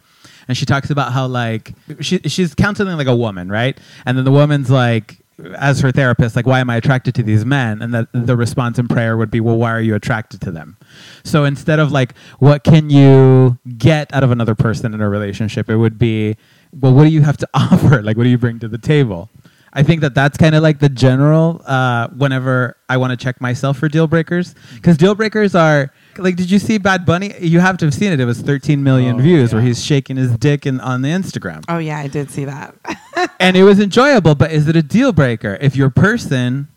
and 0.48 0.56
she 0.56 0.64
talks 0.64 0.88
about 0.88 1.12
how 1.12 1.26
like 1.26 1.74
she 2.00 2.18
she's 2.20 2.54
counseling 2.54 2.96
like 2.96 3.06
a 3.08 3.16
woman, 3.16 3.50
right? 3.50 3.76
And 4.06 4.16
then 4.16 4.24
the 4.24 4.32
woman's 4.32 4.70
like. 4.70 5.18
As 5.56 5.80
her 5.80 5.92
therapist, 5.92 6.34
like, 6.34 6.46
why 6.46 6.60
am 6.60 6.70
I 6.70 6.76
attracted 6.76 7.14
to 7.16 7.22
these 7.22 7.44
men? 7.44 7.82
And 7.82 7.92
that 7.92 8.08
the 8.12 8.36
response 8.36 8.78
in 8.78 8.88
prayer 8.88 9.16
would 9.16 9.30
be, 9.30 9.40
well, 9.40 9.58
why 9.58 9.70
are 9.72 9.80
you 9.80 9.94
attracted 9.94 10.40
to 10.42 10.50
them? 10.50 10.78
So 11.24 11.44
instead 11.44 11.78
of 11.78 11.92
like, 11.92 12.16
what 12.38 12.64
can 12.64 12.88
you 12.88 13.58
get 13.76 14.12
out 14.14 14.24
of 14.24 14.30
another 14.30 14.54
person 14.54 14.94
in 14.94 15.00
a 15.00 15.08
relationship, 15.08 15.68
it 15.68 15.76
would 15.76 15.98
be, 15.98 16.36
well, 16.72 16.94
what 16.94 17.04
do 17.04 17.10
you 17.10 17.22
have 17.22 17.36
to 17.38 17.48
offer? 17.54 18.02
Like, 18.02 18.16
what 18.16 18.24
do 18.24 18.30
you 18.30 18.38
bring 18.38 18.58
to 18.60 18.68
the 18.68 18.78
table? 18.78 19.28
I 19.76 19.82
think 19.82 20.00
that 20.00 20.14
that's 20.14 20.38
kind 20.38 20.54
of 20.54 20.62
like 20.62 20.78
the 20.78 20.88
general 20.88 21.60
uh, 21.66 22.08
whenever 22.08 22.78
I 22.88 22.96
want 22.96 23.10
to 23.10 23.16
check 23.16 23.42
myself 23.42 23.76
for 23.76 23.90
deal 23.90 24.06
breakers. 24.06 24.54
Because 24.74 24.96
deal 24.96 25.14
breakers 25.14 25.54
are, 25.54 25.92
like, 26.18 26.36
did 26.36 26.50
you 26.50 26.58
see 26.58 26.78
Bad 26.78 27.04
Bunny? 27.06 27.34
You 27.40 27.60
have 27.60 27.76
to 27.78 27.84
have 27.86 27.94
seen 27.94 28.12
it. 28.12 28.20
It 28.20 28.24
was 28.24 28.40
13 28.40 28.82
million 28.82 29.16
Oh, 29.16 29.22
views 29.22 29.52
where 29.52 29.62
he's 29.62 29.84
shaking 29.84 30.16
his 30.16 30.36
dick 30.36 30.66
in, 30.66 30.80
on 30.80 31.02
the 31.02 31.08
Instagram. 31.08 31.64
oh 31.68 31.78
yeah, 31.78 31.98
I 31.98 32.06
did 32.08 32.30
see 32.30 32.44
that. 32.44 32.74
and 33.40 33.56
it 33.56 33.64
was 33.64 33.80
enjoyable, 33.80 34.34
but 34.34 34.52
is 34.52 34.68
it 34.68 34.76
a 34.76 34.82
deal 34.82 35.12
breaker? 35.12 35.56
If 35.60 35.76
your 35.76 35.90
person, 35.90 36.68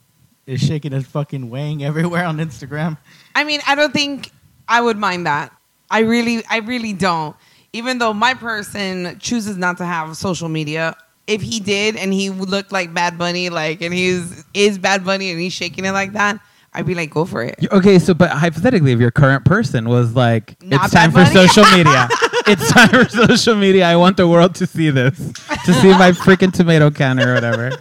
Is 0.46 0.62
shaking 0.62 0.92
his 0.92 1.06
fucking 1.08 1.50
wang 1.50 1.84
everywhere 1.84 2.26
on 2.26 2.38
Instagram. 2.38 2.98
I 3.36 3.44
mean, 3.44 3.60
I 3.68 3.76
don't 3.76 3.94
think 3.94 4.32
I 4.68 4.82
would 4.82 4.98
mind 4.98 5.26
that. 5.26 5.52
I 5.92 6.00
really, 6.00 6.44
I 6.50 6.58
really 6.58 6.94
don't. 6.94 7.36
Even 7.74 8.00
though 8.00 8.14
my 8.14 8.34
person 8.34 9.18
chooses 9.20 9.58
not 9.58 9.78
to 9.78 9.86
have 9.86 10.18
social 10.18 10.50
media, 10.50 10.96
if 11.28 11.42
he 11.42 11.60
did 11.60 11.96
and 11.96 12.12
he 12.12 12.32
looked 12.32 12.72
like 12.72 12.92
Bad 12.94 13.18
Bunny, 13.18 13.50
like, 13.50 13.82
and 13.82 13.94
he's 13.94 14.44
is 14.56 14.80
Bad 14.80 15.06
Bunny 15.06 15.30
and 15.30 15.40
he's 15.40 15.54
shaking 15.54 15.86
it 15.86 15.92
like 15.92 16.14
that, 16.14 16.40
I'd 16.74 16.86
be 16.86 16.94
like, 16.96 17.10
go 17.10 17.26
for 17.26 17.44
it. 17.44 17.66
okay, 17.72 18.00
so 18.00 18.14
but 18.14 18.30
hypothetically, 18.30 18.92
if 18.92 19.00
your 19.00 19.12
current 19.12 19.46
person 19.46 19.90
was 19.90 20.16
like, 20.16 20.62
Not 20.64 20.86
it's 20.86 20.94
time 20.94 21.12
for 21.12 21.26
social 21.26 21.64
media, 21.76 22.08
it's 22.48 22.72
time 22.72 22.90
for 22.90 23.10
social 23.10 23.56
media. 23.56 23.86
I 23.88 23.96
want 23.96 24.18
the 24.18 24.28
world 24.28 24.56
to 24.56 24.68
see 24.68 24.90
this, 24.90 25.18
to 25.66 25.74
see 25.74 25.90
my 25.90 26.12
freaking 26.12 26.54
tomato 26.54 26.92
can 26.92 27.20
or 27.20 27.34
whatever. 27.34 27.72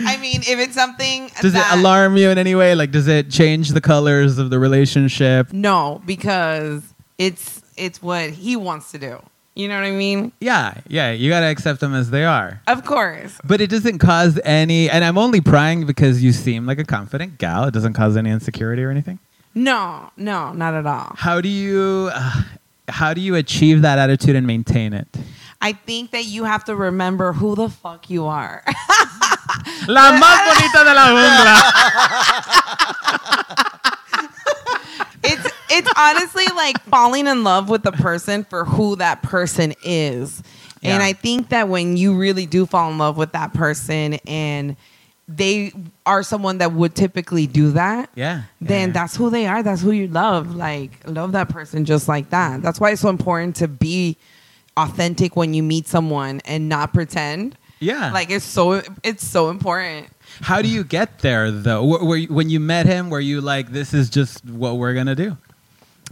I 0.00 0.16
mean, 0.18 0.42
if 0.42 0.58
it's 0.58 0.74
something 0.74 1.30
Does 1.40 1.54
that, 1.54 1.74
it 1.74 1.80
alarm 1.80 2.16
you 2.16 2.30
in 2.30 2.38
any 2.38 2.54
way? 2.54 2.74
Like, 2.74 2.92
does 2.92 3.08
it 3.08 3.30
change 3.30 3.70
the 3.70 3.80
colors 3.80 4.38
of 4.38 4.50
the 4.50 4.58
relationship? 4.58 5.52
No, 5.52 6.00
because 6.06 6.82
it's 7.18 7.62
it's 7.76 8.02
what 8.02 8.30
he 8.30 8.56
wants 8.56 8.92
to 8.92 8.98
do. 8.98 9.20
You 9.58 9.66
know 9.66 9.74
what 9.74 9.86
I 9.86 9.90
mean? 9.90 10.30
Yeah, 10.40 10.74
yeah, 10.86 11.10
you 11.10 11.28
gotta 11.28 11.46
accept 11.46 11.80
them 11.80 11.92
as 11.92 12.10
they 12.10 12.24
are. 12.24 12.62
Of 12.68 12.84
course. 12.84 13.36
But 13.42 13.60
it 13.60 13.68
doesn't 13.68 13.98
cause 13.98 14.38
any, 14.44 14.88
and 14.88 15.04
I'm 15.04 15.18
only 15.18 15.40
prying 15.40 15.84
because 15.84 16.22
you 16.22 16.30
seem 16.30 16.64
like 16.64 16.78
a 16.78 16.84
confident 16.84 17.38
gal. 17.38 17.64
It 17.64 17.74
doesn't 17.74 17.94
cause 17.94 18.16
any 18.16 18.30
insecurity 18.30 18.84
or 18.84 18.90
anything. 18.92 19.18
No, 19.56 20.12
no, 20.16 20.52
not 20.52 20.74
at 20.74 20.86
all. 20.86 21.12
How 21.16 21.40
do 21.40 21.48
you, 21.48 22.10
uh, 22.14 22.42
how 22.86 23.12
do 23.12 23.20
you 23.20 23.34
achieve 23.34 23.82
that 23.82 23.98
attitude 23.98 24.36
and 24.36 24.46
maintain 24.46 24.92
it? 24.92 25.08
I 25.60 25.72
think 25.72 26.12
that 26.12 26.26
you 26.26 26.44
have 26.44 26.62
to 26.66 26.76
remember 26.76 27.32
who 27.32 27.56
the 27.56 27.68
fuck 27.68 28.08
you 28.08 28.26
are. 28.26 28.62
La 29.88 30.12
más 30.12 30.38
bonita 30.46 30.84
de 30.84 30.94
la 30.94 31.08
jungla. 31.08 31.62
it's 35.70 35.90
honestly 35.96 36.44
like 36.54 36.80
falling 36.84 37.26
in 37.26 37.44
love 37.44 37.68
with 37.68 37.82
the 37.82 37.92
person 37.92 38.44
for 38.44 38.64
who 38.64 38.96
that 38.96 39.22
person 39.22 39.74
is. 39.84 40.42
And 40.82 41.02
I 41.02 41.12
think 41.12 41.48
that 41.48 41.68
when 41.68 41.96
you 41.96 42.16
really 42.16 42.46
do 42.46 42.64
fall 42.64 42.90
in 42.92 42.98
love 42.98 43.16
with 43.16 43.32
that 43.32 43.52
person 43.52 44.14
and 44.26 44.76
they 45.26 45.72
are 46.06 46.22
someone 46.22 46.58
that 46.58 46.72
would 46.72 46.94
typically 46.94 47.46
do 47.46 47.72
that, 47.72 48.10
Yeah. 48.14 48.42
then 48.60 48.88
yeah. 48.88 48.92
that's 48.94 49.16
who 49.16 49.28
they 49.28 49.46
are. 49.46 49.62
That's 49.62 49.82
who 49.82 49.90
you 49.90 50.06
love. 50.08 50.54
Like 50.54 50.92
love 51.06 51.32
that 51.32 51.48
person 51.48 51.84
just 51.84 52.06
like 52.08 52.30
that. 52.30 52.62
That's 52.62 52.78
why 52.80 52.92
it's 52.92 53.02
so 53.02 53.08
important 53.10 53.56
to 53.56 53.68
be 53.68 54.16
authentic 54.76 55.34
when 55.36 55.52
you 55.52 55.62
meet 55.62 55.86
someone 55.88 56.40
and 56.44 56.68
not 56.68 56.94
pretend. 56.94 57.56
yeah. 57.80 58.12
Like 58.12 58.30
it's 58.30 58.44
so 58.44 58.80
it's 59.02 59.26
so 59.26 59.50
important. 59.50 60.08
how 60.42 60.62
do 60.62 60.68
you 60.68 60.84
get 60.84 61.18
there 61.18 61.50
though? 61.50 61.84
Were, 61.84 62.04
were 62.04 62.16
you, 62.16 62.28
when 62.32 62.48
you 62.50 62.60
met 62.60 62.86
him, 62.86 63.10
were 63.10 63.20
you 63.20 63.40
like, 63.40 63.70
this 63.72 63.92
is 63.92 64.08
just 64.08 64.44
what 64.44 64.76
we're 64.78 64.94
gonna 64.94 65.14
do? 65.16 65.36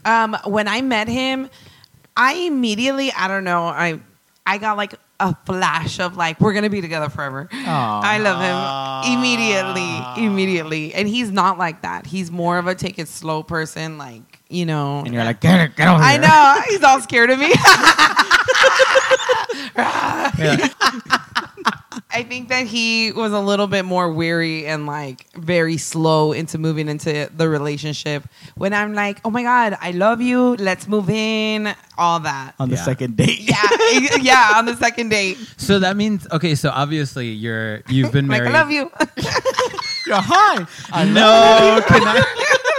Um, 0.07 0.37
when 0.45 0.69
I 0.69 0.81
met 0.81 1.09
him, 1.09 1.51
I 2.17 2.33
immediately 2.35 3.13
I 3.13 3.29
don't 3.29 3.45
know 3.45 3.67
I 3.67 4.01
I 4.47 4.57
got 4.59 4.77
like 4.79 4.95
a 5.19 5.35
flash 5.47 5.99
of 5.99 6.17
like 6.17 6.41
we're 6.41 6.53
gonna 6.53 6.71
be 6.71 6.81
together 6.81 7.09
forever. 7.09 7.49
I 7.53 8.19
love 8.19 8.41
him 8.41 9.19
immediately, 9.19 10.25
immediately, 10.25 10.95
and 10.95 11.09
he's 11.09 11.31
not 11.31 11.59
like 11.59 11.83
that. 11.83 12.07
He's 12.07 12.31
more 12.31 12.59
of 12.59 12.67
a 12.67 12.75
take 12.75 12.99
it 12.99 13.09
slow 13.09 13.43
person, 13.43 13.99
like 13.99 14.41
you 14.49 14.65
know. 14.67 15.01
And 15.01 15.13
you're 15.13 15.25
like, 15.25 15.41
get 15.41 15.61
it, 15.61 15.77
get 15.77 15.89
over 15.89 16.03
I 16.03 16.13
here. 16.13 16.21
know 16.21 16.63
he's 16.69 16.83
all 16.83 17.01
scared 17.01 17.31
of 17.31 17.39
me. 17.39 17.53
Yeah. 19.77 20.69
I 22.17 22.23
think 22.23 22.49
that 22.49 22.67
he 22.67 23.13
was 23.13 23.33
a 23.33 23.41
little 23.41 23.67
bit 23.67 23.85
more 23.85 24.11
weary 24.11 24.65
and 24.67 24.87
like 24.87 25.27
very 25.37 25.77
slow 25.77 26.33
into 26.33 26.57
moving 26.57 26.89
into 26.89 27.29
the 27.37 27.47
relationship. 27.47 28.25
When 28.57 28.73
I'm 28.73 28.95
like, 28.95 29.21
oh 29.23 29.29
my 29.31 29.43
god, 29.43 29.77
I 29.83 29.91
love 29.91 30.23
you, 30.23 30.57
let's 30.57 30.89
move 30.89 31.11
in, 31.11 31.75
all 31.99 32.21
that. 32.21 32.55
On 32.59 32.71
the 32.71 32.77
Yeah. 32.77 32.85
second 32.85 33.17
date. 33.19 33.41
Yeah, 33.41 34.17
yeah, 34.23 34.53
on 34.57 34.65
the 34.65 34.77
second 34.77 35.11
date. 35.11 35.37
so 35.59 35.79
that 35.81 35.95
means 35.97 36.27
okay. 36.33 36.55
So 36.55 36.71
obviously 36.71 37.29
you're 37.29 37.83
you've 37.89 38.13
been 38.13 38.29
Like, 38.33 38.45
married. 38.45 38.55
I 38.57 38.59
love 38.61 38.71
you. 38.71 38.91
You're 40.07 40.17
hi. 40.23 40.67
I 40.93 41.05
No, 41.05 41.83
can 41.87 42.01
I? 42.03 42.25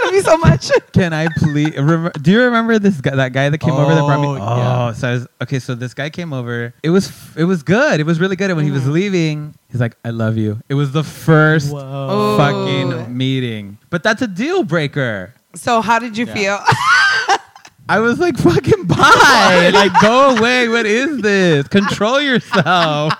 I 0.08 0.10
love 0.10 0.14
you 0.14 0.22
so 0.22 0.36
much. 0.38 0.70
Can 0.92 1.12
I 1.12 1.28
please? 1.36 1.76
Rem- 1.78 2.10
do 2.22 2.30
you 2.30 2.42
remember 2.42 2.78
this 2.78 3.00
guy? 3.00 3.14
That 3.16 3.32
guy 3.32 3.48
that 3.50 3.58
came 3.58 3.74
over 3.74 3.94
that 3.94 4.00
brought 4.04 4.20
me. 4.20 4.26
Oh, 4.28 4.36
Oh, 4.40 4.56
yeah. 4.56 4.92
so 4.92 5.08
I 5.08 5.12
was, 5.12 5.26
okay. 5.42 5.58
So 5.58 5.74
this 5.74 5.94
guy 5.94 6.10
came 6.10 6.32
over. 6.32 6.72
It 6.82 6.90
was 6.90 7.12
it 7.36 7.44
was 7.44 7.62
good. 7.62 8.00
It 8.00 8.06
was 8.06 8.18
really 8.20 8.36
good. 8.36 8.50
And 8.50 8.56
when 8.56 8.64
he 8.64 8.70
was 8.70 8.82
Mm-hmm. 8.82 8.92
leaving, 8.92 9.54
he's 9.70 9.80
like, 9.80 9.96
"I 10.04 10.10
love 10.10 10.36
you." 10.36 10.60
It 10.68 10.74
was 10.74 10.92
the 10.92 11.04
first 11.04 11.72
Whoa. 11.72 11.80
Oh. 11.82 12.36
fucking 12.38 13.16
meeting. 13.16 13.78
But 13.90 14.02
that's 14.02 14.22
a 14.22 14.26
deal 14.28 14.62
breaker. 14.64 15.34
So 15.54 15.80
how 15.82 15.98
did 15.98 16.16
you 16.16 16.26
Yeah. 16.26 16.34
feel? 16.34 16.58
I 17.90 18.00
was 18.00 18.18
like, 18.18 18.36
fucking 18.36 18.84
bye. 18.84 19.70
like, 19.74 19.92
go 20.02 20.36
away. 20.36 20.68
What 20.68 20.84
is 20.84 21.22
this? 21.22 21.66
Control 21.68 22.20
yourself. 22.20 23.14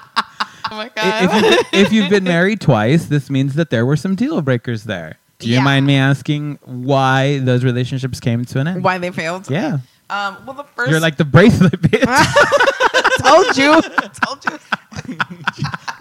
Oh 0.70 0.76
my 0.76 0.90
I- 0.96 1.24
if, 1.24 1.32
you, 1.72 1.78
if 1.80 1.92
you've 1.92 2.10
been 2.10 2.24
married 2.24 2.60
twice, 2.60 3.06
this 3.06 3.30
means 3.30 3.54
that 3.54 3.70
there 3.70 3.86
were 3.86 3.96
some 3.96 4.14
deal 4.14 4.40
breakers 4.42 4.84
there. 4.84 5.16
Do 5.38 5.48
you 5.48 5.54
Yeah. 5.56 5.62
mind 5.62 5.86
me 5.86 5.94
asking 5.96 6.58
why 6.64 7.38
those 7.38 7.62
relationships 7.64 8.18
came 8.20 8.44
to 8.44 8.58
an 8.60 8.66
end? 8.68 8.82
Why 8.84 8.98
they 8.98 9.10
failed? 9.12 9.48
Yeah. 9.48 9.78
Um. 10.10 10.36
Well, 10.46 10.54
the 10.56 10.64
first. 10.64 10.90
You're 10.90 11.00
like 11.00 11.16
the 11.16 11.24
bracelet 11.24 11.72
bitch. 11.82 12.04
told 13.22 13.56
you. 13.56 13.80
told 14.24 14.44
you. 14.44 14.58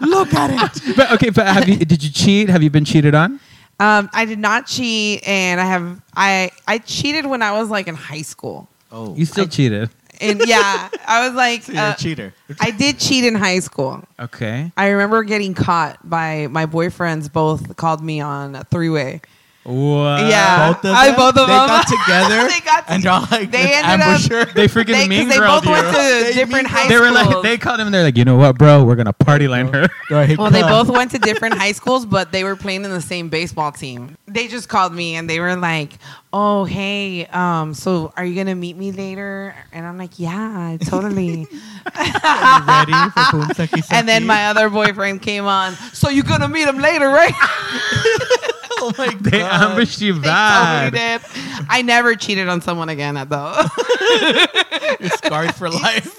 Look 0.00 0.32
at 0.34 0.50
it. 0.76 0.96
but 0.96 1.12
okay, 1.12 1.30
but 1.30 1.46
have 1.46 1.68
you 1.68 1.76
did 1.76 2.02
you 2.02 2.10
cheat? 2.10 2.48
Have 2.48 2.62
you 2.62 2.70
been 2.70 2.84
cheated 2.84 3.14
on? 3.14 3.38
Um. 3.80 4.08
I 4.12 4.24
did 4.24 4.38
not 4.38 4.66
cheat, 4.66 5.22
and 5.26 5.60
I 5.60 5.64
have. 5.66 6.00
I 6.16 6.50
I 6.66 6.78
cheated 6.78 7.26
when 7.26 7.42
I 7.42 7.52
was 7.52 7.68
like 7.70 7.86
in 7.86 7.94
high 7.94 8.22
school. 8.22 8.68
Oh, 8.90 9.14
You 9.14 9.26
still 9.26 9.46
cheated. 9.46 9.90
And 10.20 10.42
yeah, 10.46 10.88
I 11.06 11.26
was 11.26 11.36
like, 11.36 11.62
so 11.62 11.74
uh, 11.74 11.94
cheater. 11.94 12.34
I 12.60 12.70
did 12.70 12.98
cheat 12.98 13.24
in 13.24 13.34
high 13.34 13.60
school. 13.60 14.02
Okay. 14.18 14.72
I 14.76 14.88
remember 14.88 15.22
getting 15.24 15.54
caught 15.54 16.08
by 16.08 16.48
my 16.48 16.66
boyfriends. 16.66 17.32
Both 17.32 17.76
called 17.76 18.02
me 18.02 18.20
on 18.20 18.54
a 18.54 18.64
three 18.64 18.90
way. 18.90 19.20
What? 19.68 20.24
Yeah. 20.30 20.72
both 20.72 20.84
of 20.86 20.92
I- 20.96 21.06
them. 21.08 21.16
both 21.16 21.36
of 21.36 21.46
they 21.46 21.52
them. 21.52 21.66
got 21.68 21.86
together. 21.86 22.48
They 22.54 22.60
got 22.60 22.84
and 22.88 23.04
y'all 23.04 23.20
like 23.30 23.50
They 23.50 23.64
this 23.64 23.76
ended 23.84 24.00
up- 24.00 24.20
ambusher. 24.20 24.52
They 24.54 24.66
freaking 24.66 24.86
They, 24.86 24.92
'cause 25.00 25.08
mean 25.08 25.28
they 25.28 25.36
girled 25.36 25.64
both 25.64 25.70
went 25.72 25.86
to 25.88 25.92
They 26.24 26.32
different 26.32 26.52
mean 26.52 26.64
high 26.64 26.88
they 26.88 26.98
were 26.98 27.10
like, 27.10 27.42
they 27.42 27.58
called 27.58 27.78
him. 27.80 27.90
They're 27.92 28.02
like, 28.02 28.16
you 28.16 28.24
know 28.24 28.36
what, 28.36 28.56
bro? 28.56 28.82
We're 28.84 28.96
gonna 28.96 29.12
party 29.12 29.46
line 29.46 29.68
her. 29.72 29.88
Do 30.08 30.16
I 30.16 30.34
well, 30.38 30.50
they 30.50 30.62
both 30.62 30.88
went 30.88 31.10
to 31.10 31.18
different 31.30 31.58
high 31.58 31.72
schools, 31.72 32.06
but 32.06 32.32
they 32.32 32.44
were 32.44 32.56
playing 32.56 32.84
in 32.86 32.90
the 32.90 33.02
same 33.02 33.28
baseball 33.28 33.70
team. 33.72 34.16
They 34.26 34.48
just 34.48 34.70
called 34.70 34.94
me 34.94 35.16
and 35.16 35.28
they 35.28 35.38
were 35.38 35.54
like, 35.56 35.92
"Oh, 36.32 36.64
hey, 36.64 37.26
um, 37.26 37.74
so 37.74 38.12
are 38.16 38.24
you 38.24 38.34
gonna 38.36 38.54
meet 38.56 38.76
me 38.78 38.92
later?" 38.92 39.54
And 39.72 39.84
I'm 39.86 39.98
like, 39.98 40.18
"Yeah, 40.18 40.78
totally." 40.86 41.46
ready 41.98 42.92
for 43.12 43.24
boom 43.32 43.48
sucky 43.56 43.82
and 43.90 44.08
then 44.08 44.26
my 44.26 44.48
other 44.48 44.68
boyfriend 44.70 45.20
came 45.22 45.44
on. 45.46 45.74
So 45.92 46.08
you're 46.08 46.24
gonna 46.24 46.48
meet 46.48 46.66
him 46.68 46.78
later, 46.78 47.08
right? 47.08 47.34
oh 48.82 48.92
my 48.96 49.08
god, 49.08 49.24
They 49.24 49.42
ambushed 49.42 50.00
you 50.00 50.14
totally. 50.14 51.66
I 51.68 51.82
never 51.82 52.14
cheated 52.14 52.48
on 52.48 52.60
someone 52.60 52.88
again, 52.88 53.14
though. 53.28 53.62
You're 55.00 55.10
scarred 55.10 55.54
for 55.54 55.68
life. 55.68 56.14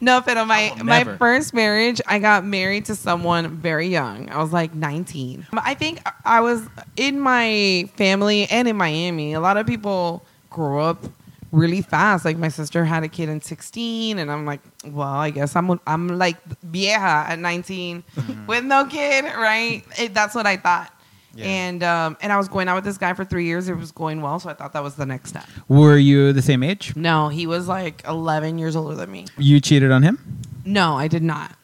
No, 0.00 0.20
but 0.20 0.44
my 0.46 0.72
will 0.76 0.84
my 0.84 1.04
first 1.04 1.54
marriage, 1.54 2.00
I 2.06 2.18
got 2.18 2.44
married 2.44 2.86
to 2.86 2.94
someone 2.94 3.48
very 3.56 3.88
young. 3.88 4.30
I 4.30 4.38
was 4.38 4.52
like 4.52 4.74
19. 4.74 5.46
Um, 5.52 5.60
I 5.62 5.74
think 5.74 6.00
I 6.24 6.40
was 6.40 6.66
in 6.96 7.20
my 7.20 7.88
family 7.96 8.46
and 8.46 8.66
in 8.66 8.76
Miami. 8.76 9.34
A 9.34 9.40
lot 9.40 9.56
of 9.56 9.66
people 9.66 10.24
grow 10.50 10.82
up 10.82 11.04
really 11.52 11.82
fast. 11.82 12.24
Like 12.24 12.38
my 12.38 12.48
sister 12.48 12.84
had 12.84 13.04
a 13.04 13.08
kid 13.08 13.28
in 13.28 13.40
16, 13.40 14.18
and 14.18 14.30
I'm 14.32 14.46
like, 14.46 14.60
well, 14.86 15.08
I 15.08 15.30
guess 15.30 15.54
I'm 15.54 15.78
I'm 15.86 16.08
like 16.08 16.42
vieja 16.62 17.26
at 17.28 17.38
19 17.38 18.02
mm-hmm. 18.02 18.46
with 18.46 18.64
no 18.64 18.86
kid, 18.86 19.24
right? 19.24 19.84
It, 19.98 20.14
that's 20.14 20.34
what 20.34 20.46
I 20.46 20.56
thought. 20.56 20.92
Yeah. 21.34 21.46
And 21.46 21.82
um, 21.82 22.16
and 22.20 22.30
I 22.32 22.36
was 22.36 22.48
going 22.48 22.68
out 22.68 22.74
with 22.74 22.84
this 22.84 22.98
guy 22.98 23.14
for 23.14 23.24
three 23.24 23.46
years. 23.46 23.68
It 23.68 23.74
was 23.76 23.90
going 23.92 24.20
well, 24.20 24.38
so 24.38 24.50
I 24.50 24.54
thought 24.54 24.72
that 24.74 24.82
was 24.82 24.96
the 24.96 25.06
next 25.06 25.30
step. 25.30 25.44
Were 25.68 25.96
you 25.96 26.32
the 26.34 26.42
same 26.42 26.62
age? 26.62 26.94
No, 26.94 27.28
he 27.28 27.46
was 27.46 27.68
like 27.68 28.02
11 28.06 28.58
years 28.58 28.76
older 28.76 28.94
than 28.94 29.10
me. 29.10 29.26
You 29.38 29.58
cheated 29.60 29.90
on 29.90 30.02
him? 30.02 30.18
No, 30.66 30.94
I 30.96 31.08
did 31.08 31.22
not. 31.22 31.54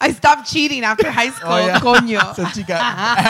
I 0.00 0.12
stopped 0.12 0.50
cheating 0.50 0.82
after 0.82 1.10
high 1.10 1.30
school, 1.36 1.52
Oh, 1.52 1.66
yeah. 1.66 1.78
coño. 1.78 2.34
Since 2.36 2.56
you 2.56 2.64
got 2.64 2.82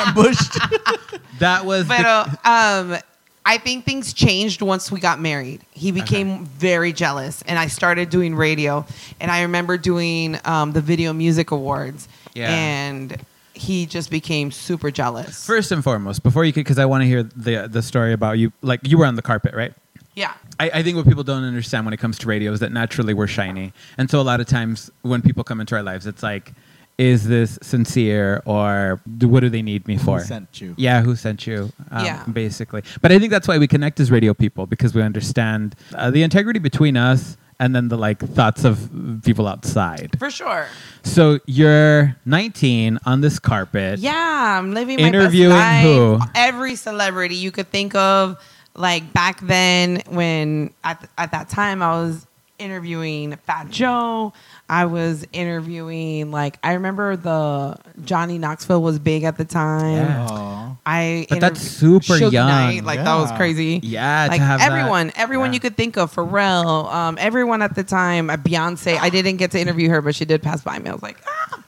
ambushed. 0.07 0.57
That 1.41 1.65
was. 1.67 1.89
Pero 1.89 2.25
um, 2.45 2.97
I 3.45 3.59
think 3.59 3.85
things 3.85 4.13
changed 4.13 4.63
once 4.63 4.93
we 4.93 5.01
got 5.01 5.19
married. 5.21 5.63
He 5.73 5.91
became 5.91 6.45
very 6.47 6.93
jealous, 6.93 7.43
and 7.43 7.59
I 7.59 7.67
started 7.67 8.09
doing 8.11 8.37
radio. 8.37 8.87
And 9.21 9.29
I 9.31 9.43
remember 9.43 9.77
doing 9.77 10.39
um, 10.45 10.71
the 10.73 10.81
Video 10.81 11.13
Music 11.13 11.51
Awards, 11.51 12.07
Yeah. 12.35 12.55
and 12.55 13.17
he 13.55 13.87
just 13.87 14.11
became 14.11 14.51
super 14.51 14.91
jealous. 14.91 15.47
First 15.47 15.73
and 15.73 15.83
foremost, 15.83 16.23
before 16.23 16.45
you 16.45 16.53
could, 16.53 16.61
because 16.65 16.79
I 16.79 16.87
want 16.87 17.03
to 17.03 17.07
hear 17.07 17.23
the 17.23 17.69
the 17.69 17.83
story 17.83 18.13
about 18.13 18.39
you. 18.39 18.53
Like 18.63 18.81
you 18.87 18.99
were 18.99 19.07
on 19.07 19.17
the 19.17 19.23
carpet, 19.23 19.55
right? 19.55 19.75
yeah, 20.15 20.35
I, 20.61 20.71
I 20.75 20.83
think 20.83 20.97
what 20.97 21.07
people 21.07 21.25
don't 21.25 21.43
understand 21.45 21.87
when 21.87 21.95
it 21.95 21.97
comes 21.97 22.19
to 22.19 22.27
radio 22.29 22.53
is 22.53 22.61
that 22.61 22.71
naturally 22.71 23.15
we're 23.15 23.27
shiny, 23.27 23.73
and 23.97 24.11
so 24.11 24.21
a 24.21 24.23
lot 24.23 24.41
of 24.41 24.47
times 24.47 24.91
when 25.03 25.23
people 25.23 25.43
come 25.45 25.61
into 25.61 25.75
our 25.75 25.83
lives, 25.83 26.07
it's 26.07 26.23
like, 26.23 26.53
is 26.99 27.27
this 27.29 27.59
sincere 27.63 28.43
or 28.45 29.01
do, 29.17 29.27
what 29.27 29.41
do 29.41 29.49
they 29.49 29.63
need 29.63 29.89
me 29.89 29.97
for? 29.97 30.21
sent 30.21 30.61
you? 30.61 30.75
Yeah, 30.77 31.01
who 31.01 31.17
sent 31.17 31.47
you? 31.47 31.73
Um, 31.91 32.05
Yeah. 32.05 32.25
basically. 32.31 32.83
But 33.01 33.11
I 33.13 33.19
think 33.19 33.31
that's 33.31 33.49
why 33.49 33.57
we 33.57 33.67
connect 33.67 33.99
as 34.01 34.11
radio 34.11 34.35
people 34.35 34.67
because 34.67 34.95
we 34.95 35.01
understand 35.01 35.75
uh, 35.95 36.11
the 36.11 36.23
integrity 36.23 36.59
between 36.59 36.97
us 36.99 37.39
and 37.63 37.77
then 37.77 37.87
the 37.87 37.97
like 37.97 38.19
thoughts 38.19 38.65
of 38.65 38.91
people 39.25 39.47
outside. 39.47 40.11
for 40.19 40.31
sure. 40.33 40.67
So 41.05 41.39
you're 41.47 42.17
19 42.27 42.99
on 43.07 43.21
this 43.21 43.39
carpet. 43.39 44.01
Yeah, 44.01 44.59
I'm 44.59 44.75
living 44.75 45.01
my 45.01 45.07
Interviewing 45.07 45.51
best 45.57 45.85
life. 45.85 45.85
who? 45.85 46.19
Every 46.35 46.75
celebrity 46.75 47.37
you 47.37 47.53
could 47.53 47.69
think 47.71 47.95
of. 47.95 48.37
Like 48.75 49.13
back 49.13 49.39
then, 49.41 50.03
when 50.09 50.75
at, 50.83 51.09
at 51.17 51.31
that 51.31 51.49
time 51.49 51.83
I 51.83 51.91
was 52.03 52.27
interviewing 52.63 53.37
Fat 53.47 53.71
Joe. 53.71 54.33
I 54.69 54.87
was 54.87 55.27
interviewing 55.33 56.31
like 56.31 56.59
I 56.63 56.75
remember 56.75 57.17
the 57.17 57.77
Johnny 58.05 58.39
Knoxville 58.39 58.83
was 58.83 58.99
big 58.99 59.25
at 59.25 59.37
the 59.37 59.45
time. 59.45 59.97
Yeah. 59.97 60.75
I 60.87 61.27
But 61.29 61.41
that's 61.41 61.61
super 61.61 62.15
Suge 62.15 62.33
young. 62.33 62.49
Knight, 62.49 62.85
like 62.85 62.99
that 63.01 63.15
was 63.17 63.31
crazy. 63.33 63.81
Yeah, 63.83 64.27
like 64.31 64.41
to 64.41 64.45
have 64.47 64.61
that- 64.61 64.73
everyone, 64.73 65.13
everyone 65.15 65.49
yeah. 65.51 65.55
you 65.55 65.61
could 65.61 65.77
think 65.77 65.97
of, 65.97 66.13
Pharrell, 66.15 66.93
um, 66.93 67.17
everyone 67.21 67.63
at 67.63 67.75
the 67.75 67.85
time, 67.85 68.31
uh, 68.31 68.37
Beyonce. 68.37 68.99
I 68.99 69.11
didn't 69.11 69.37
get 69.37 69.51
to 69.53 69.61
interview 69.61 69.89
her, 69.91 70.01
but 70.01 70.15
she 70.15 70.25
did 70.25 70.43
pass 70.43 70.63
by 70.63 70.79
me. 70.79 70.89
I 70.91 70.93
was 70.93 71.03
like, 71.03 71.19
ah. 71.27 71.63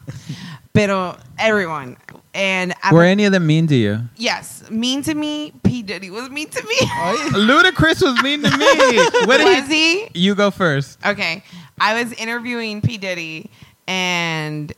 Pero 0.73 1.17
everyone, 1.39 1.97
and 2.35 2.75
at 2.83 2.93
Were 2.93 3.05
any 3.05 3.25
of 3.25 3.33
them 3.33 3.47
mean 3.47 3.67
to 3.69 3.75
you? 3.77 4.01
yes, 4.17 4.69
mean 4.71 5.03
to 5.03 5.15
me. 5.15 5.53
P 5.63 5.83
Diddy 5.83 6.11
was 6.11 6.29
mean 6.31 6.49
to 6.49 6.63
me. 6.67 6.77
Ludacris 7.33 8.03
was 8.03 8.21
mean 8.23 8.43
to 8.43 8.51
me. 8.51 9.27
What 9.27 9.39
did 9.39 9.61
was 9.61 9.69
he? 9.69 10.07
he? 10.07 10.19
You 10.19 10.35
go 10.35 10.51
first. 10.51 10.99
Okay, 11.07 11.43
I 11.81 12.03
was 12.03 12.13
interviewing 12.13 12.81
P 12.83 12.99
Diddy, 12.99 13.51
and 13.87 14.73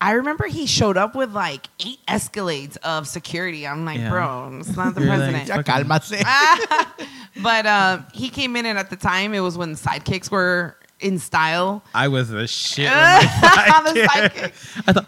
I 0.00 0.12
remember 0.12 0.46
he 0.46 0.66
showed 0.66 0.96
up 0.96 1.14
with 1.16 1.32
like 1.34 1.66
eight 1.84 1.98
Escalades 2.06 2.76
of 2.78 3.08
security. 3.08 3.66
I'm 3.66 3.84
like, 3.84 3.98
Yeah. 3.98 4.10
bro, 4.10 4.58
it's 4.60 4.76
not 4.76 4.94
the 4.94 5.00
You're 5.02 5.16
like, 5.16 5.46
president. 5.46 5.48
Ya 5.48 5.62
cálmase. 5.62 6.22
but 7.42 7.66
um, 7.66 8.06
he 8.14 8.28
came 8.30 8.54
in, 8.56 8.66
and 8.66 8.78
at 8.78 8.90
the 8.90 8.96
time, 8.96 9.34
it 9.34 9.40
was 9.40 9.56
when 9.58 9.74
sidekicks 9.74 10.30
were 10.30 10.76
in 11.00 11.18
style. 11.18 11.82
I 11.94 12.08
was 12.08 12.28
the 12.28 12.46
shit. 12.46 12.88
On 12.88 13.84
the 13.84 14.08
sidekick. 14.08 14.52
I 14.86 14.92
thought. 14.92 15.06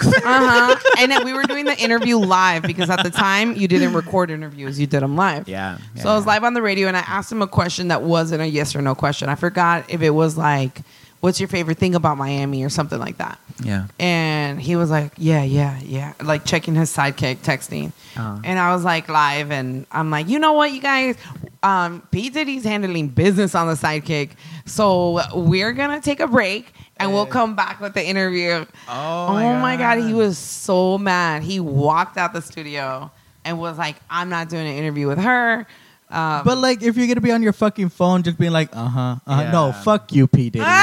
Uh-huh. 0.00 0.76
And 0.98 1.10
then 1.10 1.24
we 1.24 1.32
were 1.32 1.44
doing 1.44 1.64
the 1.64 1.76
interview 1.78 2.18
live 2.18 2.62
because 2.62 2.90
at 2.90 3.02
the 3.02 3.10
time 3.10 3.56
you 3.56 3.68
didn't 3.68 3.94
record 3.94 4.30
interviews, 4.30 4.78
you 4.78 4.86
did 4.86 5.02
them 5.02 5.16
live. 5.16 5.48
Yeah. 5.48 5.78
So 5.96 6.08
I 6.08 6.14
was 6.14 6.26
live 6.26 6.44
on 6.44 6.54
the 6.54 6.62
radio 6.62 6.88
and 6.88 6.96
I 6.96 7.00
asked 7.00 7.30
him 7.32 7.42
a 7.42 7.48
question 7.48 7.88
that 7.88 8.02
wasn't 8.02 8.42
a 8.42 8.46
yes 8.46 8.76
or 8.76 8.82
no 8.82 8.94
question. 8.94 9.28
I 9.28 9.34
forgot 9.34 9.84
if 9.88 10.02
it 10.02 10.10
was 10.10 10.36
like, 10.36 10.82
"What's 11.20 11.40
your 11.40 11.48
favorite 11.48 11.78
thing 11.78 11.94
about 11.94 12.16
Miami?" 12.16 12.64
or 12.64 12.68
something 12.68 12.98
like 12.98 13.18
that. 13.18 13.38
Yeah. 13.62 13.86
And 13.98 14.60
he 14.60 14.76
was 14.76 14.90
like, 14.90 15.12
"Yeah, 15.16 15.42
yeah, 15.42 15.78
yeah," 15.84 16.12
like 16.22 16.44
checking 16.44 16.74
his 16.74 16.94
sidekick, 16.94 17.38
texting. 17.38 17.92
Uh-huh. 18.16 18.40
And 18.44 18.58
I 18.58 18.72
was 18.74 18.84
like 18.84 19.08
live, 19.08 19.50
and 19.50 19.86
I'm 19.92 20.10
like, 20.10 20.28
you 20.28 20.38
know 20.38 20.52
what, 20.52 20.72
you 20.72 20.80
guys, 20.80 21.16
um, 21.62 22.02
P 22.10 22.30
Diddy's 22.30 22.64
handling 22.64 23.08
business 23.08 23.54
on 23.54 23.66
the 23.66 23.74
sidekick, 23.74 24.30
so 24.66 25.20
we're 25.34 25.72
gonna 25.72 26.00
take 26.00 26.20
a 26.20 26.26
break. 26.26 26.72
And 27.00 27.12
we'll 27.12 27.26
come 27.26 27.54
back 27.54 27.80
with 27.80 27.94
the 27.94 28.04
interview. 28.04 28.64
Oh, 28.88 29.26
Oh 29.28 29.54
my 29.60 29.76
god, 29.76 29.98
he 29.98 30.12
was 30.14 30.36
so 30.36 30.98
mad. 30.98 31.44
He 31.44 31.60
walked 31.60 32.16
out 32.16 32.32
the 32.32 32.42
studio 32.42 33.12
and 33.44 33.56
was 33.60 33.78
like, 33.78 33.94
"I'm 34.10 34.28
not 34.28 34.48
doing 34.48 34.66
an 34.66 34.74
interview 34.74 35.06
with 35.06 35.18
her." 35.18 35.64
Um, 36.10 36.42
But 36.44 36.58
like, 36.58 36.82
if 36.82 36.96
you're 36.96 37.06
gonna 37.06 37.20
be 37.20 37.32
on 37.32 37.42
your 37.42 37.52
fucking 37.52 37.90
phone, 37.90 38.22
just 38.22 38.38
being 38.38 38.52
like, 38.52 38.70
uh 38.74 38.86
huh, 38.88 39.16
uh-huh. 39.26 39.42
Yeah. 39.42 39.50
no, 39.52 39.72
fuck 39.72 40.12
you, 40.12 40.26
P 40.26 40.50
Diddy. 40.50 40.64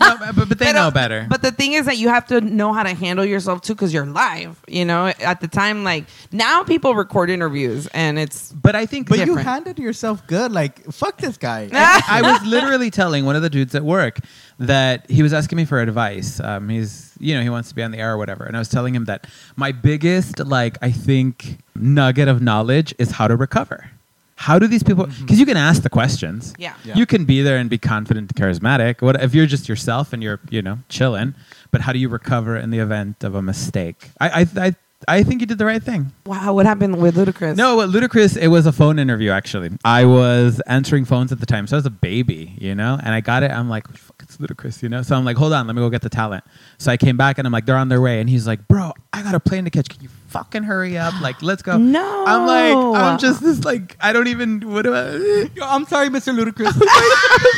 No, 0.00 0.16
but, 0.18 0.48
but 0.48 0.58
they 0.58 0.66
But, 0.66 0.72
know 0.72 0.88
uh, 0.88 0.90
better. 0.90 1.24
But 1.30 1.40
the 1.40 1.52
thing 1.52 1.74
is 1.74 1.86
that 1.86 1.96
you 1.98 2.08
have 2.08 2.26
to 2.26 2.40
know 2.40 2.72
how 2.72 2.82
to 2.82 2.92
handle 2.92 3.24
yourself 3.24 3.62
too, 3.62 3.74
because 3.74 3.94
you're 3.94 4.04
live. 4.04 4.60
You 4.66 4.84
know, 4.84 5.06
at 5.06 5.40
the 5.40 5.46
time, 5.46 5.84
like 5.84 6.06
now, 6.32 6.64
people 6.64 6.96
record 6.96 7.30
interviews, 7.30 7.86
and 7.94 8.18
it's 8.18 8.50
But 8.52 8.74
I 8.74 8.86
think 8.86 9.08
But 9.08 9.20
you 9.20 9.26
different. 9.26 9.46
handled 9.48 9.78
yourself 9.78 10.26
good. 10.26 10.50
Like, 10.50 10.84
fuck 10.92 11.18
this 11.18 11.36
guy. 11.38 11.68
I 11.72 12.20
was 12.22 12.44
literally 12.44 12.90
telling 12.90 13.24
one 13.24 13.36
of 13.36 13.42
the 13.42 13.48
dudes 13.48 13.74
at 13.76 13.84
work 13.84 14.18
that 14.58 15.08
he 15.08 15.22
was 15.22 15.32
asking 15.32 15.56
me 15.58 15.64
for 15.64 15.80
advice. 15.80 16.40
Um, 16.40 16.68
he's, 16.68 17.12
you 17.20 17.34
know, 17.36 17.42
he 17.42 17.48
wants 17.48 17.68
to 17.68 17.74
be 17.76 17.82
on 17.84 17.92
the 17.92 17.98
air 17.98 18.12
or 18.14 18.18
whatever. 18.18 18.44
And 18.44 18.56
I 18.56 18.58
was 18.58 18.68
telling 18.68 18.96
him 18.96 19.04
that 19.04 19.28
my 19.54 19.70
biggest, 19.70 20.40
like, 20.40 20.76
I 20.82 20.90
think, 20.90 21.60
nugget 21.76 22.26
of 22.26 22.42
knowledge 22.42 22.94
is 22.98 23.12
how 23.12 23.28
to 23.28 23.36
recover. 23.36 23.90
How 24.36 24.58
do 24.58 24.66
these 24.66 24.82
people? 24.82 25.06
Mm-hmm. 25.06 25.24
Because 25.24 25.38
you 25.38 25.46
can 25.46 25.56
ask 25.56 25.82
the 25.82 25.90
questions. 25.90 26.54
Yeah. 26.58 26.74
Yeah. 26.84 26.96
You 26.96 27.06
can 27.06 27.24
be 27.24 27.42
there 27.42 27.56
and 27.56 27.70
be 27.70 27.78
confident, 27.78 28.32
and 28.32 28.36
charismatic. 28.36 29.00
What 29.00 29.22
if 29.22 29.34
you're 29.34 29.46
just 29.46 29.68
yourself 29.68 30.12
and 30.12 30.22
you're, 30.22 30.40
you 30.50 30.60
know, 30.60 30.78
chilling? 30.88 31.34
But 31.70 31.82
how 31.82 31.92
do 31.92 31.98
you 31.98 32.08
recover 32.08 32.56
in 32.56 32.70
the 32.70 32.78
event 32.78 33.24
of 33.24 33.34
a 33.34 33.42
mistake? 33.42 34.10
I, 34.20 34.42
I, 34.42 34.66
I 34.66 34.74
I 35.06 35.22
think 35.22 35.40
you 35.42 35.46
did 35.46 35.58
the 35.58 35.66
right 35.66 35.82
thing. 35.82 36.12
Wow, 36.24 36.54
what 36.54 36.64
happened 36.64 36.96
with 37.00 37.16
Ludacris? 37.16 37.56
No, 37.56 37.76
what 37.76 37.90
Ludacris, 37.90 38.36
it 38.40 38.48
was 38.48 38.64
a 38.66 38.72
phone 38.72 38.98
interview 38.98 39.30
actually. 39.30 39.70
I 39.84 40.06
was 40.06 40.60
answering 40.66 41.04
phones 41.04 41.30
at 41.30 41.40
the 41.40 41.46
time, 41.46 41.66
so 41.66 41.76
I 41.76 41.78
was 41.78 41.86
a 41.86 41.90
baby, 41.90 42.54
you 42.58 42.74
know, 42.74 42.98
and 43.02 43.14
I 43.14 43.20
got 43.20 43.42
it. 43.42 43.50
I'm 43.50 43.68
like, 43.68 43.86
fuck, 43.88 44.16
it's 44.22 44.38
Ludacris, 44.38 44.82
you 44.82 44.88
know. 44.88 45.02
So 45.02 45.14
I'm 45.14 45.24
like, 45.24 45.36
hold 45.36 45.52
on, 45.52 45.66
let 45.66 45.76
me 45.76 45.82
go 45.82 45.90
get 45.90 46.00
the 46.02 46.08
talent. 46.08 46.44
So 46.78 46.90
I 46.90 46.96
came 46.96 47.16
back 47.18 47.36
and 47.36 47.46
I'm 47.46 47.52
like, 47.52 47.66
they're 47.66 47.76
on 47.76 47.88
their 47.90 48.00
way, 48.00 48.20
and 48.20 48.30
he's 48.30 48.46
like, 48.46 48.66
bro, 48.66 48.92
I 49.12 49.22
got 49.22 49.34
a 49.34 49.40
plane 49.40 49.64
to 49.64 49.70
catch. 49.70 49.88
Can 49.90 50.02
you 50.02 50.08
fucking 50.28 50.62
hurry 50.62 50.96
up? 50.96 51.20
Like, 51.20 51.42
let's 51.42 51.62
go. 51.62 51.76
No. 51.94 52.24
I'm 52.26 52.46
like, 52.46 53.02
I'm 53.02 53.18
just 53.18 53.42
this 53.42 53.62
like, 53.64 53.96
I 54.00 54.12
don't 54.12 54.28
even. 54.28 54.60
What 54.72 54.82
do 54.82 54.94
I? 54.94 55.10
Yo, 55.54 55.66
I'm 55.66 55.84
sorry, 55.86 56.08
Mr. 56.08 56.34
Ludacris. 56.34 56.72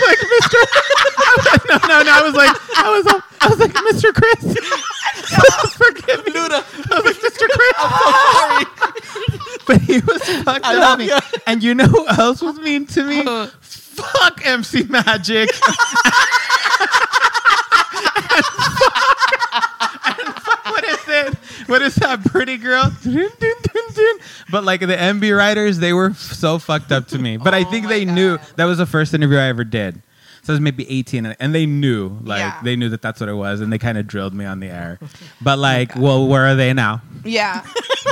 Like, 0.07 0.19
Mr. 0.19 0.57
No, 1.69 1.77
no, 1.89 2.03
no. 2.03 2.13
I 2.13 2.23
was 2.23 2.35
like, 2.35 2.51
I 2.77 2.91
was, 2.91 3.23
I 3.41 3.49
was 3.49 3.59
like, 3.61 3.73
Mr. 3.73 4.13
Chris. 4.13 4.57
Forgive 5.77 6.25
me, 6.27 6.33
Luda. 6.33 6.63
I 6.93 7.01
was 7.01 7.05
like, 7.05 7.16
Mr. 7.75 8.33
sorry. 8.33 8.65
But 9.67 9.81
he 9.83 9.99
was 10.01 10.23
fucked 10.45 10.65
I 10.67 10.77
up. 10.93 10.99
me. 10.99 11.11
And 11.47 11.63
you 11.63 11.75
know 11.75 11.87
who 11.87 12.07
else 12.09 12.41
was 12.43 12.59
mean 12.61 12.87
to 12.89 13.03
me? 13.05 13.23
Fuck 13.61 14.45
MC 14.47 14.85
Magic. 14.85 15.49
and 18.37 18.45
fuck, 18.45 20.19
and 20.19 20.35
fuck, 20.37 20.65
what 20.67 20.85
is 20.85 20.99
it? 21.09 21.35
What 21.69 21.83
is 21.83 21.95
that 21.97 22.25
pretty 22.27 22.57
girl? 22.59 22.93
But 24.51 24.65
like 24.65 24.81
the 24.81 24.87
NB 24.97 25.23
Ridaz, 25.23 25.77
they 25.79 25.93
were 25.93 26.15
so 26.15 26.59
fucked 26.59 26.93
up 26.93 27.09
to 27.09 27.19
me. 27.19 27.37
But 27.37 27.55
I 27.55 27.63
Oh 27.63 27.71
think 27.71 27.89
they 27.89 28.05
God. 28.05 28.15
knew 28.15 28.39
that 28.57 28.65
was 28.67 28.79
the 28.79 28.87
first 28.87 29.15
interview 29.15 29.39
I 29.39 29.47
ever 29.49 29.65
did. 29.65 30.01
So 30.47 30.53
I 30.53 30.55
was 30.55 30.61
maybe 30.61 30.89
18, 30.89 31.27
and- 31.27 31.37
and 31.41 31.53
they 31.53 31.67
knew, 31.67 32.19
like, 32.23 32.39
Yeah. 32.39 32.55
they 32.63 32.77
knew 32.77 32.89
that 32.91 33.03
that's 33.03 33.19
what 33.19 33.29
it 33.29 33.35
was, 33.35 33.61
and 33.61 33.73
they 33.73 33.79
kind 33.79 33.99
of 33.99 34.07
drilled 34.07 34.33
me 34.33 34.45
on 34.45 34.61
the 34.61 34.69
air. 34.69 35.01
But 35.41 35.59
like, 35.59 35.97
well, 35.97 36.29
where 36.29 36.47
are 36.47 36.55
they 36.55 36.73
now? 36.73 37.03
Yeah. 37.25 37.63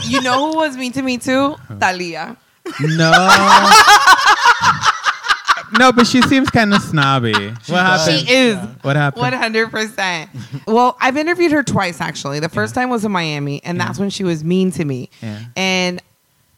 you 0.05 0.21
know 0.21 0.51
who 0.51 0.57
was 0.59 0.77
mean 0.77 0.91
to 0.93 1.03
me 1.03 1.17
too? 1.17 1.55
Thalia. 1.79 2.37
No. 2.81 3.13
no, 5.79 5.93
but 5.93 6.07
she 6.09 6.23
seems 6.23 6.51
kind 6.51 6.75
of 6.75 6.83
snobby. 6.83 7.33
What 7.33 7.69
happened? 7.69 8.27
She 8.27 8.35
is. 8.35 8.57
What 8.83 8.97
happened? 8.97 9.21
One 9.21 9.33
hundred 9.33 9.71
percent. 9.71 10.31
Well, 10.67 10.97
I've 11.01 11.17
interviewed 11.17 11.53
her 11.53 11.63
twice 11.63 12.01
actually. 12.01 12.41
The 12.41 12.49
first 12.49 12.75
time 12.75 12.91
was 12.91 13.05
in 13.05 13.13
Miami, 13.13 13.63
and 13.65 13.81
that's 13.81 13.99
when 13.99 14.11
she 14.11 14.25
was 14.25 14.45
mean 14.45 14.71
to 14.73 14.85
me. 14.85 15.09
Yeah. 15.23 15.39
And 15.57 16.03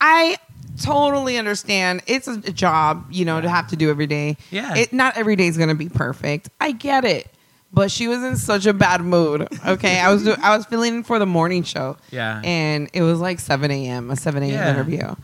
I 0.01 0.37
totally 0.81 1.39
understand. 1.39 2.03
It's 2.07 2.29
a 2.29 2.39
job, 2.53 3.07
you 3.11 3.25
know, 3.25 3.41
to 3.41 3.49
have 3.49 3.69
to 3.69 3.77
do 3.77 3.91
every 3.91 4.07
day. 4.07 4.37
Yeah. 4.51 4.75
It 4.77 4.93
not 4.93 5.17
every 5.17 5.37
day 5.37 5.47
is 5.47 5.57
gonna 5.57 5.75
be 5.75 5.89
perfect. 5.89 6.51
I 6.61 6.73
get 6.73 7.05
it. 7.05 7.31
But 7.73 7.91
she 7.91 8.09
was 8.09 8.23
in 8.23 8.37
such 8.37 8.65
a 8.65 8.73
bad 8.73 9.03
mood. 9.03 9.49
Okay, 9.67 9.99
I 10.01 10.13
was 10.13 10.23
do- 10.23 10.37
I 10.43 10.57
was 10.57 10.65
feeling 10.67 11.03
for 11.03 11.19
the 11.19 11.27
morning 11.27 11.63
show. 11.63 11.97
Yeah. 12.11 12.41
and 12.45 12.89
it 12.93 13.03
was 13.03 13.21
like 13.21 13.41
seven 13.41 13.71
a.m. 13.71 14.11
a 14.11 14.17
seven 14.17 14.43
a.m. 14.43 14.53
Yeah. 14.53 14.71
interview, 14.71 15.15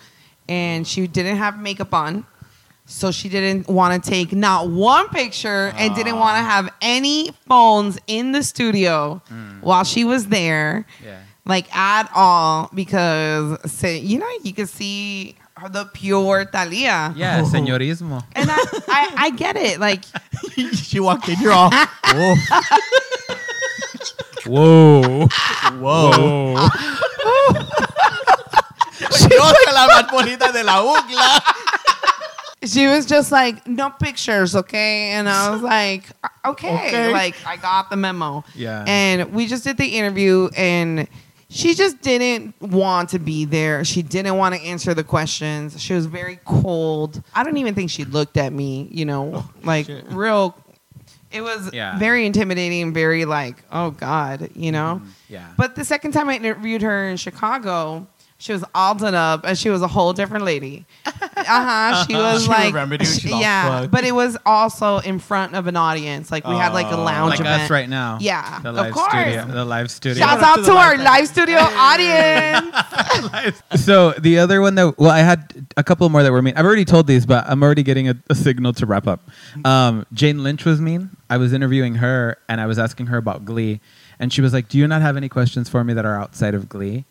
and 0.48 0.86
she 0.86 1.06
didn't 1.06 1.36
have 1.36 1.58
makeup 1.58 1.94
on. 1.94 2.26
So 2.84 3.10
she 3.12 3.28
didn't 3.28 3.68
want 3.68 4.02
to 4.02 4.10
take 4.10 4.32
not 4.32 4.68
one 4.68 5.08
picture 5.08 5.72
and 5.76 5.94
didn't 5.94 6.18
want 6.18 6.36
to 6.36 6.42
ah. 6.42 6.46
have 6.46 6.74
any 6.82 7.30
phones 7.46 7.98
in 8.06 8.32
the 8.32 8.42
studio 8.42 9.22
mm. 9.30 9.62
while 9.62 9.84
she 9.84 10.04
was 10.04 10.26
there, 10.26 10.84
Yeah. 11.02 11.20
like 11.46 11.74
at 11.74 12.10
all, 12.14 12.68
because 12.74 13.70
say 13.70 13.98
you 13.98 14.18
know 14.18 14.28
you 14.42 14.52
could 14.52 14.68
see 14.68 15.36
the 15.68 15.84
pure 15.92 16.44
Thalia. 16.44 17.12
Yeah, 17.16 17.42
oh. 17.42 17.48
señorismo. 17.48 18.22
And 18.34 18.50
I, 18.50 18.56
I, 18.88 19.12
I 19.16 19.30
get 19.30 19.56
it. 19.56 19.78
Like 19.80 20.04
she 20.74 21.00
walked 21.00 21.28
in, 21.28 21.38
you're 21.40 21.52
all, 21.52 21.70
whoa, 21.72 22.34
Whoa. 24.46 25.26
whoa. 25.78 26.68
Whoa. 27.24 27.52
Yo 29.02 29.08
soy 29.08 29.72
la 29.72 29.86
más 29.88 30.10
bonita 30.10 30.52
de 30.52 30.62
la 30.62 30.82
ugla. 30.82 31.42
she 32.64 32.86
was 32.86 33.06
just 33.06 33.32
like, 33.32 33.66
no 33.66 33.90
pictures, 33.90 34.54
okay? 34.54 35.10
And 35.10 35.28
I 35.28 35.50
was 35.50 35.62
like, 35.62 36.04
okay. 36.44 36.74
Okay. 36.74 37.12
Like, 37.12 37.34
I 37.46 37.56
got 37.56 37.90
the 37.90 37.96
memo. 37.96 38.44
Yeah. 38.54 38.84
And 38.86 39.32
we 39.32 39.46
just 39.46 39.64
did 39.64 39.76
the 39.76 39.86
interview, 39.86 40.48
and 40.56 41.08
she 41.52 41.74
just 41.74 42.00
didn't 42.00 42.54
want 42.60 43.10
to 43.10 43.18
be 43.18 43.44
there. 43.44 43.84
She 43.84 44.02
didn't 44.02 44.36
want 44.36 44.54
to 44.54 44.60
answer 44.62 44.94
the 44.94 45.04
questions. 45.04 45.80
She 45.80 45.92
was 45.94 46.06
very 46.06 46.38
cold. 46.44 47.22
I 47.34 47.44
don't 47.44 47.58
even 47.58 47.74
think 47.74 47.90
she 47.90 48.04
looked 48.04 48.36
at 48.36 48.52
me, 48.52 48.88
you 48.90 49.04
know, 49.04 49.32
oh, 49.34 49.50
like 49.62 49.86
shit. 49.86 50.04
real. 50.10 50.56
It 51.30 51.40
was 51.42 51.72
Yeah. 51.72 51.98
very 51.98 52.26
intimidating, 52.26 52.92
very 52.92 53.24
like, 53.24 53.62
oh 53.72 53.90
God, 53.92 54.50
you 54.54 54.70
know? 54.70 55.00
Mm, 55.02 55.08
yeah. 55.28 55.46
But 55.56 55.76
the 55.76 55.84
second 55.84 56.12
time 56.12 56.28
I 56.28 56.36
interviewed 56.36 56.82
her 56.82 57.08
in 57.08 57.16
Chicago, 57.16 58.06
she 58.42 58.52
was 58.52 58.64
all 58.74 58.96
done 58.96 59.14
up 59.14 59.44
and 59.44 59.56
she 59.56 59.70
was 59.70 59.82
a 59.82 59.86
whole 59.86 60.12
different 60.12 60.44
lady. 60.44 60.84
Uh 61.06 61.12
huh. 61.36 62.04
She 62.06 62.14
was 62.26 62.42
She 62.42 62.48
like, 62.48 62.66
remembered 62.74 63.00
you, 63.00 63.06
she's 63.06 63.32
all 63.32 63.40
yeah. 63.40 63.80
fucked. 63.80 63.92
But 63.92 64.04
it 64.04 64.12
was 64.12 64.36
also 64.44 64.98
in 64.98 65.20
front 65.20 65.54
of 65.54 65.68
an 65.68 65.76
audience. 65.76 66.30
Like 66.32 66.44
we 66.46 66.54
had 66.56 66.72
like 66.72 66.86
a 66.86 66.96
Oh. 66.96 67.04
lounge 67.04 67.30
like 67.30 67.40
event. 67.40 67.62
us 67.62 67.70
right 67.70 67.88
now. 67.88 68.18
Yeah, 68.20 68.58
The 68.60 68.70
of 68.70 68.74
live 68.74 68.92
course. 68.94 69.12
studio. 69.12 69.44
The 69.46 69.64
live 69.64 69.90
studio. 69.92 70.26
Shouts 70.26 70.40
Shout 70.40 70.42
out 70.42 70.58
out 70.58 70.64
to 70.64 70.70
to 70.70 70.76
our 70.76 70.96
live- 70.96 71.04
live 71.04 71.28
studio 71.28 71.58
audience. 71.58 73.62
So 73.76 74.12
the 74.12 74.38
other 74.38 74.60
one 74.60 74.74
that 74.76 74.98
well, 74.98 75.10
I 75.10 75.20
had 75.20 75.66
a 75.76 75.84
couple 75.84 76.08
more 76.08 76.22
that 76.22 76.32
were 76.32 76.42
mean. 76.42 76.54
I've 76.56 76.64
already 76.64 76.84
told 76.84 77.06
these, 77.06 77.26
but 77.26 77.44
I'm 77.48 77.62
already 77.62 77.82
getting 77.82 78.08
a, 78.08 78.14
a 78.30 78.34
signal 78.34 78.72
to 78.74 78.86
wrap 78.86 79.06
up. 79.06 79.20
Um, 79.64 80.06
Jane 80.12 80.42
Lynch 80.42 80.64
was 80.64 80.80
mean. 80.80 81.10
I 81.30 81.36
was 81.36 81.52
interviewing 81.52 81.96
her 81.96 82.36
and 82.48 82.60
I 82.60 82.66
was 82.66 82.78
asking 82.78 83.06
her 83.06 83.16
about 83.16 83.44
Glee, 83.44 83.80
and 84.18 84.32
she 84.32 84.40
was 84.40 84.52
like, 84.52 84.68
"Do 84.68 84.78
you 84.78 84.86
not 84.86 85.02
have 85.02 85.16
any 85.16 85.28
questions 85.28 85.68
for 85.68 85.82
me 85.84 85.94
that 85.94 86.04
are 86.04 86.18
outside 86.20 86.54
of 86.54 86.68
Glee?" 86.68 87.04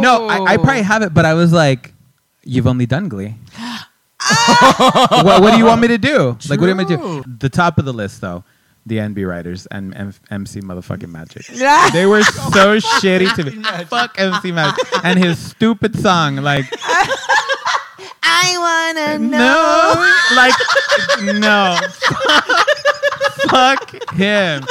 No, 0.00 0.26
I, 0.28 0.54
I 0.54 0.56
probably 0.56 0.82
have 0.82 1.02
it, 1.02 1.14
but 1.14 1.24
I 1.24 1.34
was 1.34 1.52
like, 1.52 1.92
"You've 2.42 2.66
only 2.66 2.86
done 2.86 3.08
Glee." 3.08 3.34
Ah! 3.56 3.90
what, 5.24 5.42
what 5.42 5.50
do 5.52 5.58
you 5.58 5.66
want 5.66 5.80
me 5.80 5.88
to 5.88 5.98
do? 5.98 6.38
Like, 6.48 6.60
what 6.60 6.66
do 6.66 6.68
you 6.68 6.76
want 6.76 6.88
me 6.88 6.96
to 6.96 7.22
do? 7.22 7.24
The 7.38 7.48
top 7.48 7.78
of 7.78 7.84
the 7.84 7.92
list, 7.92 8.20
though, 8.20 8.44
the 8.86 8.96
NB 8.98 9.16
Ridaz 9.18 9.66
and 9.70 9.94
M- 9.94 10.14
MC 10.30 10.60
motherfucking 10.60 11.10
Magic. 11.10 11.46
Yeah. 11.52 11.90
They 11.92 12.06
were 12.06 12.22
so 12.22 12.78
shitty 12.78 13.34
to 13.36 13.44
me. 13.44 13.62
Fuck 13.86 14.18
MC 14.18 14.52
Magic 14.52 14.84
and 15.04 15.18
his 15.18 15.38
stupid 15.38 15.98
song. 15.98 16.36
Like, 16.36 16.64
I 18.22 18.56
wanna 18.58 19.18
know. 19.18 19.38
no, 19.38 20.36
like, 20.36 21.40
no. 21.40 21.78
Fuck 23.50 24.12
him. 24.14 24.64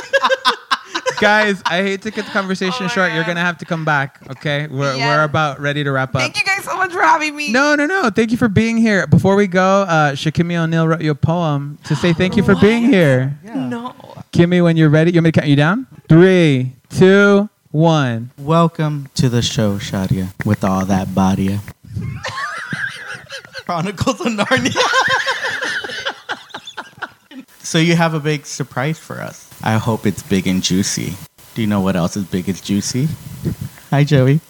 Guys, 1.24 1.62
I 1.66 1.82
hate 1.84 2.02
to 2.02 2.12
cut 2.12 2.26
the 2.26 2.32
conversation 2.32 2.76
Oh 2.82 2.84
my 2.84 2.94
short. 2.94 3.14
You're 3.14 3.24
gonna 3.24 3.40
have 3.40 3.58
to 3.60 3.66
come 3.66 3.86
back. 3.86 4.20
Okay, 4.32 4.68
we're 4.68 4.94
Yeah. 4.98 5.08
we're 5.08 5.24
about 5.24 5.62
ready 5.62 5.82
to 5.82 5.90
wrap 5.90 6.14
up. 6.14 6.22
Thank 6.22 6.38
you 6.38 6.44
guys 6.44 6.66
so 6.66 6.76
much 6.76 6.92
for 6.92 7.02
having 7.02 7.34
me. 7.34 7.50
No, 7.50 7.76
no, 7.76 7.86
no. 7.86 8.10
Thank 8.10 8.32
you 8.32 8.38
for 8.38 8.50
being 8.50 8.76
here. 8.78 9.08
Before 9.08 9.38
we 9.38 9.48
go, 9.48 9.84
uh, 9.84 10.12
Shakimi 10.16 10.58
O'Neal 10.58 10.86
wrote 10.86 11.00
you 11.02 11.12
a 11.12 11.16
poem 11.16 11.78
to 11.86 11.96
say 11.96 12.12
thank 12.12 12.36
you 12.36 12.44
for 12.44 12.56
being 12.58 12.84
here. 12.84 13.40
No. 13.46 13.96
Kimmy, 14.34 14.62
when 14.62 14.76
you're 14.76 14.90
ready, 14.90 15.12
you 15.12 15.20
want 15.20 15.24
me 15.26 15.32
to 15.32 15.40
count 15.40 15.50
you 15.50 15.56
down? 15.56 15.88
Three, 16.10 16.74
two, 16.90 17.48
one. 17.72 18.32
Welcome 18.38 19.08
to 19.16 19.30
the 19.30 19.42
show, 19.42 19.78
Shadia, 19.78 20.28
with 20.46 20.66
all 20.66 20.86
that 20.88 21.16
body. 21.16 21.58
Chronicles 23.66 24.20
of 24.20 24.28
Narnia. 24.28 24.76
so 27.60 27.78
you 27.78 27.96
have 27.96 28.14
a 28.14 28.20
big 28.20 28.46
surprise 28.46 29.00
for 29.00 29.22
us. 29.22 29.53
I 29.66 29.78
hope 29.78 30.06
it's 30.06 30.22
big 30.22 30.46
and 30.46 30.62
juicy. 30.62 31.14
Do 31.56 31.62
you 31.62 31.68
know 31.68 31.80
what 31.80 31.96
else 31.96 32.18
is 32.18 32.26
big 32.26 32.50
and 32.50 32.62
juicy? 32.62 33.08
Hi, 33.92 34.04
Joey. 34.04 34.42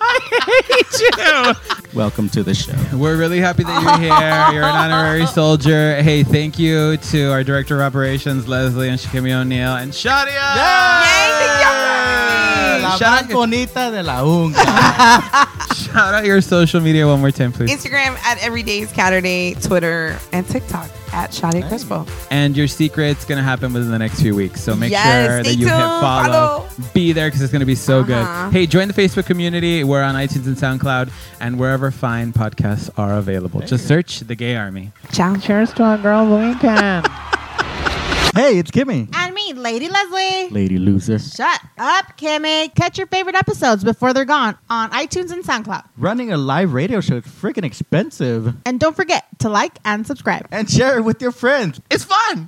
I 0.00 0.20
hate 0.70 1.00
you. 1.00 1.98
Welcome 1.98 2.28
to 2.30 2.42
the 2.42 2.54
show. 2.54 2.72
We're 2.96 3.16
really 3.18 3.38
happy 3.38 3.64
that 3.64 3.82
you're 3.82 3.98
here. 3.98 4.54
You're 4.54 4.64
an 4.64 4.74
honorary 4.74 5.26
soldier. 5.40 6.00
Hey, 6.02 6.22
thank 6.22 6.58
you 6.58 6.96
to 6.96 7.30
our 7.32 7.44
director 7.44 7.76
of 7.76 7.82
operations, 7.82 8.48
Leslie 8.48 8.88
and 8.88 8.98
Shakimi 8.98 9.32
O'Neal, 9.38 9.76
and 9.76 9.92
Shadia. 9.92 10.28
Yay, 10.56 11.28
thank 11.38 11.60
you 11.60 11.66
for 11.66 11.74
having 11.74 12.82
me. 12.82 12.88
La 12.88 12.96
Shout 12.96 13.28
bonita 13.30 13.90
de 13.90 14.02
la 14.02 14.22
unga. 14.24 15.48
Shout 15.94 16.12
out 16.12 16.24
your 16.24 16.40
social 16.40 16.80
media 16.80 17.06
one 17.06 17.20
more 17.20 17.30
time, 17.30 17.52
please. 17.52 17.70
Instagram 17.70 18.16
at 18.24 18.42
Everyday's 18.42 18.90
Saturday, 18.90 19.54
Twitter, 19.54 20.18
and 20.32 20.44
TikTok 20.48 20.90
at 21.12 21.30
Shadia 21.30 21.68
Crespo. 21.68 22.04
And 22.32 22.56
your 22.56 22.66
secret's 22.66 23.24
gonna 23.24 23.44
happen 23.44 23.72
within 23.72 23.92
the 23.92 23.98
next 24.00 24.20
few 24.20 24.34
weeks, 24.34 24.60
so 24.60 24.74
make 24.74 24.90
Yes, 24.90 25.04
sure 25.28 25.36
that 25.36 25.44
stay 25.46 25.54
you 25.54 25.66
hit 25.68 25.72
follow. 25.72 26.30
follow. 26.32 26.68
Be 26.94 27.12
there 27.12 27.28
because 27.28 27.42
it's 27.42 27.52
gonna 27.52 27.64
be 27.64 27.76
so 27.76 28.00
Uh-huh. 28.00 28.46
good. 28.46 28.52
Hey, 28.52 28.66
join 28.66 28.88
the 28.88 28.94
Facebook 28.94 29.26
community. 29.26 29.84
We're 29.84 30.02
on 30.02 30.16
iTunes 30.16 30.46
and 30.46 30.56
SoundCloud, 30.56 31.10
and 31.40 31.60
wherever 31.60 31.92
fine 31.92 32.32
podcasts 32.32 32.90
are 32.98 33.12
available. 33.16 33.60
Just 33.60 33.86
search 33.86 34.18
the 34.18 34.34
Gay 34.34 34.56
Army. 34.56 34.90
Ciao. 35.12 35.36
Cheers 35.36 35.72
to 35.74 35.84
our 35.84 35.98
girls 35.98 36.28
weekend. 36.56 37.06
hey, 38.34 38.58
it's 38.58 38.72
Kimmy. 38.72 39.08
And 39.14 39.32
me, 39.33 39.33
Lady 39.56 39.88
Leslie. 39.88 40.50
Lady 40.50 40.78
loser. 40.78 41.18
Shut 41.18 41.60
up, 41.78 42.16
Kimmy. 42.18 42.74
Catch 42.74 42.98
your 42.98 43.06
favorite 43.06 43.36
episodes 43.36 43.84
before 43.84 44.12
they're 44.12 44.24
gone 44.24 44.56
on 44.68 44.90
iTunes 44.90 45.32
and 45.32 45.44
SoundCloud. 45.44 45.84
Running 45.96 46.32
a 46.32 46.36
live 46.36 46.72
radio 46.72 47.00
show 47.00 47.16
is 47.16 47.24
freaking 47.24 47.64
expensive. 47.64 48.54
And 48.66 48.80
don't 48.80 48.96
forget 48.96 49.24
to 49.40 49.48
like 49.48 49.78
and 49.84 50.06
subscribe. 50.06 50.48
And 50.50 50.68
share 50.70 50.98
it 50.98 51.02
with 51.02 51.22
your 51.22 51.32
friends. 51.32 51.80
It's 51.90 52.04
fun. 52.04 52.42